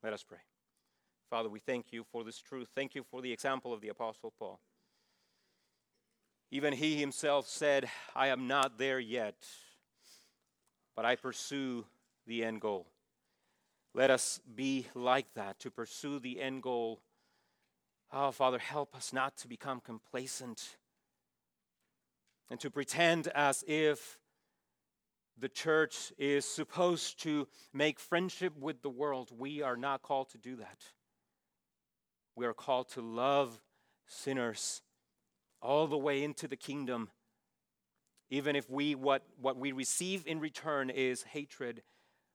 Let 0.02 0.14
us 0.14 0.24
pray. 0.24 0.40
Father, 1.30 1.50
we 1.50 1.60
thank 1.60 1.92
you 1.92 2.04
for 2.12 2.24
this 2.24 2.40
truth. 2.40 2.70
Thank 2.76 2.96
you 2.96 3.04
for 3.04 3.22
the 3.22 3.32
example 3.32 3.74
of 3.74 3.82
the 3.82 3.90
Apostle 3.90 4.34
Paul. 4.40 4.60
Even 6.52 6.74
he 6.74 7.00
himself 7.00 7.48
said, 7.48 7.90
I 8.16 8.28
am 8.28 8.48
not 8.48 8.78
there 8.78 9.00
yet, 9.00 9.36
but 10.96 11.06
I 11.06 11.16
pursue 11.16 11.86
the 12.28 12.44
end 12.44 12.62
goal. 12.62 12.88
Let 13.94 14.12
us 14.12 14.40
be 14.56 14.88
like 14.94 15.34
that, 15.36 15.60
to 15.60 15.72
pursue 15.72 16.20
the 16.20 16.42
end 16.42 16.62
goal. 16.62 17.02
Oh, 18.12 18.32
Father, 18.32 18.60
help 18.60 18.96
us 18.96 19.12
not 19.12 19.38
to 19.38 19.48
become 19.48 19.80
complacent 19.80 20.78
and 22.50 22.60
to 22.60 22.70
pretend 22.70 23.28
as 23.30 23.64
if 23.68 24.20
the 25.38 25.50
church 25.50 26.14
is 26.18 26.46
supposed 26.46 27.22
to 27.24 27.48
make 27.74 28.00
friendship 28.00 28.54
with 28.58 28.82
the 28.82 28.90
world. 28.90 29.32
We 29.38 29.62
are 29.62 29.76
not 29.76 30.02
called 30.02 30.30
to 30.30 30.38
do 30.38 30.56
that. 30.58 30.80
We 32.36 32.46
are 32.46 32.54
called 32.54 32.90
to 32.90 33.02
love 33.02 33.62
sinners 34.08 34.82
all 35.66 35.88
the 35.88 35.98
way 35.98 36.24
into 36.24 36.48
the 36.48 36.56
kingdom, 36.56 37.10
even 38.30 38.56
if 38.56 38.70
we 38.70 38.96
what, 38.96 39.24
what 39.42 39.58
we 39.58 39.72
receive 39.72 40.26
in 40.28 40.40
return 40.40 40.90
is 40.90 41.24
hatred. 41.24 41.82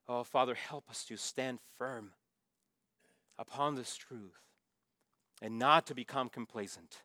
Oh, 0.07 0.23
Father, 0.23 0.55
help 0.55 0.89
us 0.89 1.05
to 1.05 1.17
stand 1.17 1.59
firm 1.77 2.11
upon 3.39 3.75
this 3.75 3.95
truth 3.95 4.39
and 5.41 5.57
not 5.57 5.87
to 5.87 5.95
become 5.95 6.29
complacent. 6.29 7.01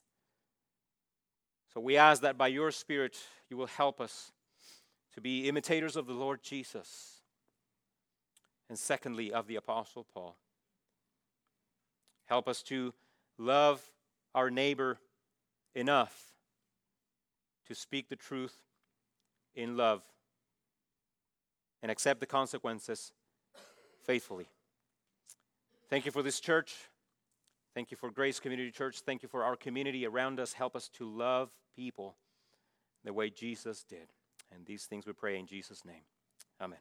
So 1.73 1.81
we 1.81 1.97
ask 1.97 2.23
that 2.23 2.39
by 2.39 2.49
your 2.49 2.71
Spirit, 2.71 3.17
you 3.49 3.57
will 3.57 3.67
help 3.67 4.01
us 4.01 4.33
to 5.15 5.21
be 5.21 5.49
imitators 5.49 5.97
of 5.97 6.07
the 6.07 6.13
Lord 6.13 6.43
Jesus, 6.43 7.21
and 8.69 8.79
secondly, 8.79 9.33
of 9.33 9.47
the 9.47 9.57
Apostle 9.57 10.07
Paul. 10.13 10.37
Help 12.27 12.49
us 12.49 12.63
to 12.65 12.93
love 13.39 13.81
our 14.35 14.51
neighbor 14.51 14.99
enough 15.77 16.33
to 17.69 17.75
speak 17.75 18.09
the 18.09 18.17
truth 18.17 18.57
in 19.55 19.77
love 19.77 20.03
and 21.83 21.91
accept 21.91 22.21
the 22.21 22.27
consequences 22.27 23.13
faithfully. 24.05 24.49
Thank 25.89 26.07
you 26.07 26.13
for 26.13 26.23
this 26.23 26.41
church. 26.41 26.75
Thank 27.75 27.91
you 27.91 27.97
for 27.97 28.11
Grace 28.11 28.41
Community 28.41 28.71
Church. 28.71 29.01
Thank 29.01 29.23
you 29.23 29.29
for 29.29 29.45
our 29.45 29.55
community 29.55 30.07
around 30.07 30.41
us. 30.41 30.55
Help 30.55 30.75
us 30.75 30.89
to 30.95 31.05
love 31.05 31.51
people 31.77 32.17
the 33.05 33.13
way 33.13 33.29
Jesus 33.29 33.85
did. 33.85 34.09
And 34.53 34.65
these 34.65 34.87
things 34.87 35.07
we 35.07 35.13
pray 35.13 35.39
in 35.39 35.47
Jesus' 35.47 35.85
name. 35.85 36.03
Amen. 36.61 36.79